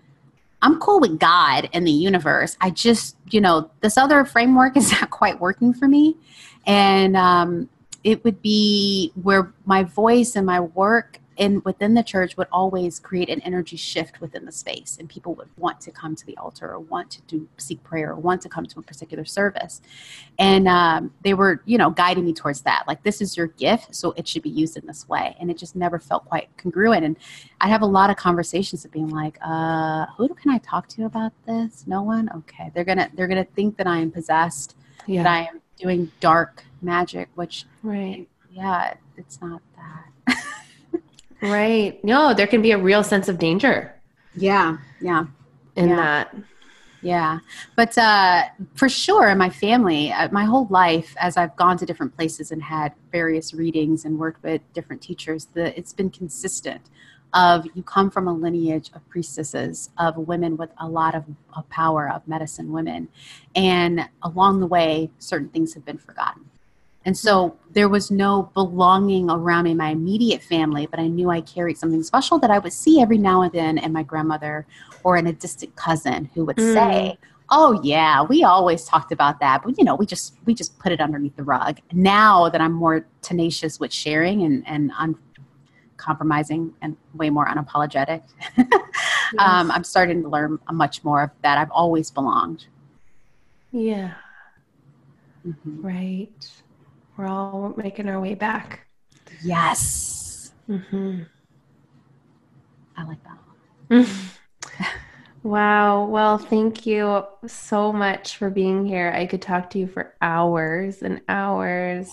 [0.61, 2.57] i'm cool with god and the universe.
[2.61, 6.15] I just you know this other framework is not quite working for me.
[6.65, 7.69] And um,
[8.03, 12.99] it would be where my voice and my work in within the church would always
[12.99, 16.37] create an energy shift within the space and people would want to come to the
[16.37, 19.81] altar or want to do seek prayer or want to come to a particular service.
[20.37, 23.95] And um, they were you know guiding me towards that like this is your gift
[23.95, 25.35] so it should be used in this way.
[25.39, 27.03] And it just never felt quite congruent.
[27.05, 27.17] And
[27.61, 31.05] i have a lot of conversations of being like uh who can i talk to
[31.05, 31.85] about this?
[31.87, 32.29] No one?
[32.35, 34.75] Okay they're gonna they're gonna think that i am possessed
[35.23, 38.27] that i am doing dark magic which Right.
[38.51, 39.61] yeah it's not
[41.41, 42.03] Right.
[42.03, 43.93] No, there can be a real sense of danger
[44.35, 45.25] yeah yeah
[45.75, 45.95] in Yeah.
[45.95, 46.35] that.
[47.01, 47.39] Yeah,
[47.77, 48.43] but uh,
[48.75, 52.51] for sure, in my family, uh, my whole life, as I've gone to different places
[52.51, 56.81] and had various readings and worked with different teachers, the, it's been consistent.
[57.33, 61.23] Of you come from a lineage of priestesses, of women with a lot of,
[61.53, 63.07] of power, of medicine women,
[63.55, 66.48] and along the way, certain things have been forgotten.
[67.09, 71.41] And so there was no belonging around me, my immediate family, but I knew I
[71.41, 74.67] carried something special that I would see every now and then in my grandmother
[75.03, 76.73] or in a distant cousin who would Mm.
[76.75, 77.17] say,
[77.49, 80.91] "Oh yeah, we always talked about that, but you know, we just we just put
[80.91, 84.91] it underneath the rug." Now that I'm more tenacious with sharing and and
[85.97, 88.21] uncompromising and way more unapologetic,
[89.39, 91.57] um, I'm starting to learn much more of that.
[91.57, 92.67] I've always belonged.
[93.71, 94.13] Yeah.
[95.43, 95.83] Mhm.
[95.83, 96.51] Right.
[97.19, 98.87] We're all making our way back.
[99.43, 101.23] Yes, Mm-hmm.
[102.95, 103.17] I like
[103.89, 104.07] that.
[105.43, 106.05] wow.
[106.05, 109.11] Well, thank you so much for being here.
[109.13, 112.09] I could talk to you for hours and hours.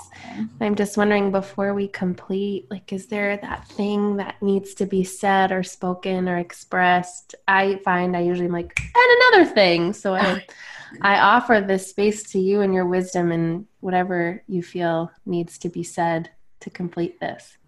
[0.61, 5.05] I'm just wondering before we complete, like, is there that thing that needs to be
[5.05, 7.37] said or spoken or expressed?
[7.47, 9.93] I find I usually am like, and another thing.
[9.93, 10.45] So I,
[11.01, 15.69] I offer this space to you and your wisdom and whatever you feel needs to
[15.69, 16.31] be said
[16.61, 17.59] to complete this.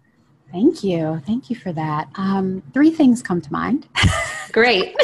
[0.51, 1.21] Thank you.
[1.25, 2.09] Thank you for that.
[2.15, 3.87] Um, three things come to mind.
[4.51, 4.95] Great.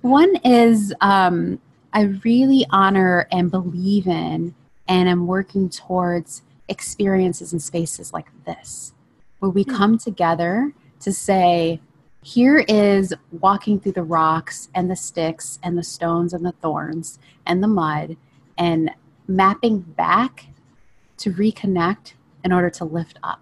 [0.00, 1.60] One is um,
[1.92, 4.54] I really honor and believe in
[4.88, 8.92] and am working towards experiences and spaces like this,
[9.38, 11.80] where we come together to say,
[12.22, 17.18] here is walking through the rocks and the sticks and the stones and the thorns
[17.46, 18.16] and the mud
[18.58, 18.90] and
[19.26, 20.46] mapping back
[21.16, 22.14] to reconnect
[22.44, 23.40] in order to lift up.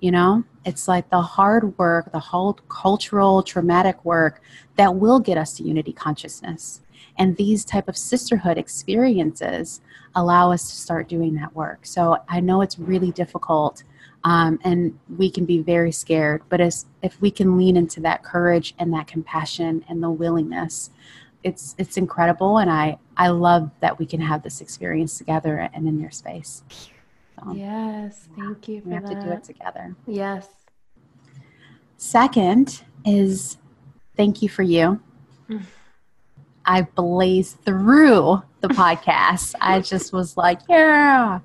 [0.00, 4.42] You know, it's like the hard work, the whole cultural, traumatic work
[4.76, 6.82] that will get us to unity consciousness.
[7.16, 9.80] And these type of sisterhood experiences
[10.14, 11.86] allow us to start doing that work.
[11.86, 13.82] So I know it's really difficult
[14.24, 18.24] um, and we can be very scared, but as, if we can lean into that
[18.24, 20.90] courage and that compassion and the willingness,
[21.42, 25.86] it's it's incredible and I, I love that we can have this experience together and
[25.86, 26.62] in your space.
[27.38, 28.80] So, yes, thank you.
[28.84, 29.20] we have that.
[29.20, 29.94] to do it together.
[30.06, 30.48] Yes.
[31.98, 33.58] Second is
[34.16, 35.00] thank you for you.
[36.64, 39.54] I blazed through the podcast.
[39.60, 41.40] I just was like, yeah.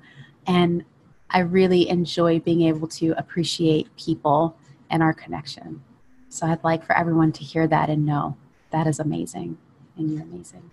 [0.46, 0.84] And
[1.30, 4.56] I really enjoy being able to appreciate people
[4.90, 5.82] and our connection.
[6.28, 8.36] So I'd like for everyone to hear that and know
[8.70, 9.58] that is amazing
[9.96, 10.70] and you're amazing.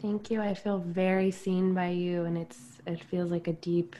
[0.00, 0.40] Thank you.
[0.40, 3.96] I feel very seen by you and it's it feels like a deep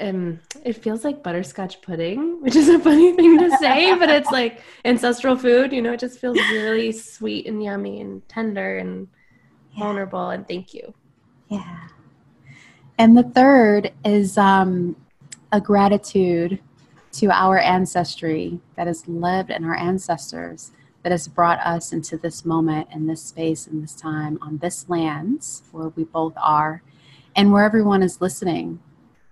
[0.00, 4.30] um, it feels like butterscotch pudding, which is a funny thing to say, but it's
[4.30, 5.72] like ancestral food.
[5.72, 9.08] You know, it just feels really sweet and yummy and tender and
[9.72, 9.84] yeah.
[9.84, 10.30] vulnerable.
[10.30, 10.94] And thank you.
[11.48, 11.88] Yeah.
[12.98, 14.96] And the third is um,
[15.52, 16.58] a gratitude
[17.12, 20.72] to our ancestry that has lived and our ancestors
[21.02, 24.88] that has brought us into this moment and this space and this time on this
[24.88, 26.82] land where we both are
[27.36, 28.80] and where everyone is listening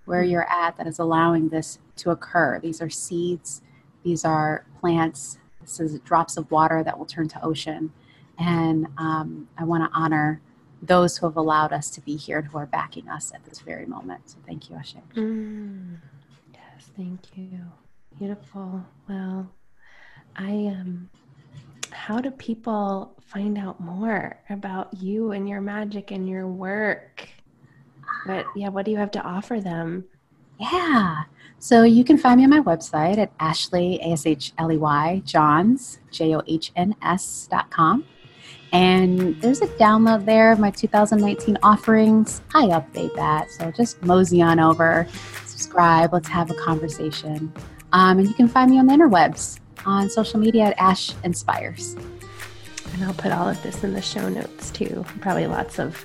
[0.06, 2.58] where you're at that is allowing this to occur.
[2.60, 3.60] These are seeds,
[4.02, 7.92] these are plants, this is drops of water that will turn to ocean.
[8.38, 10.40] And um, I want to honor
[10.86, 13.60] those who have allowed us to be here and who are backing us at this
[13.60, 14.30] very moment.
[14.30, 14.96] So thank you, Ashe.
[15.14, 15.96] Mm.
[16.52, 17.60] Yes, thank you.
[18.18, 18.84] Beautiful.
[19.08, 19.50] Well,
[20.36, 20.80] I am.
[20.80, 21.10] Um,
[21.92, 27.28] how do people find out more about you and your magic and your work?
[28.26, 30.04] But yeah, what do you have to offer them?
[30.58, 31.24] Yeah.
[31.58, 34.76] So you can find me on my website at Ashley, A S H L E
[34.76, 38.04] Y, Johns, J O H N S dot com.
[38.72, 42.42] And there's a download there of my 2019 offerings.
[42.54, 43.50] I update that.
[43.50, 45.06] So just mosey on over,
[45.46, 47.52] subscribe, let's have a conversation.
[47.92, 51.96] Um, and you can find me on the interwebs on social media at Ash Inspires.
[52.92, 55.04] And I'll put all of this in the show notes too.
[55.20, 56.04] Probably lots of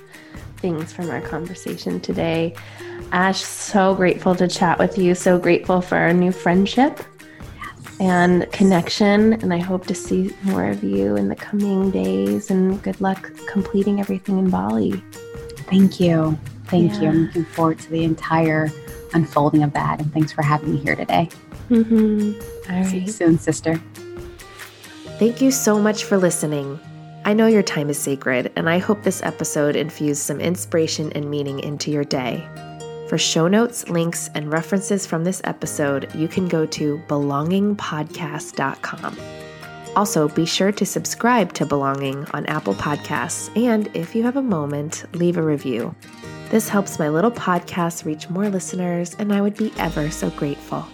[0.58, 2.54] things from our conversation today.
[3.12, 5.14] Ash, so grateful to chat with you.
[5.14, 7.00] So grateful for our new friendship.
[8.00, 9.34] And connection.
[9.34, 12.50] And I hope to see more of you in the coming days.
[12.50, 14.92] And good luck completing everything in Bali.
[15.70, 16.38] Thank you.
[16.66, 17.00] Thank yeah.
[17.00, 17.08] you.
[17.08, 18.70] I'm looking forward to the entire
[19.14, 20.00] unfolding of that.
[20.00, 21.28] And thanks for having me here today.
[21.70, 22.72] Mm-hmm.
[22.72, 23.06] All See right.
[23.06, 23.80] you soon, sister.
[25.18, 26.80] Thank you so much for listening.
[27.24, 31.30] I know your time is sacred, and I hope this episode infused some inspiration and
[31.30, 32.48] meaning into your day.
[33.12, 39.18] For show notes, links, and references from this episode, you can go to belongingpodcast.com.
[39.94, 44.42] Also, be sure to subscribe to Belonging on Apple Podcasts, and if you have a
[44.42, 45.94] moment, leave a review.
[46.48, 50.88] This helps my little podcast reach more listeners, and I would be ever so grateful.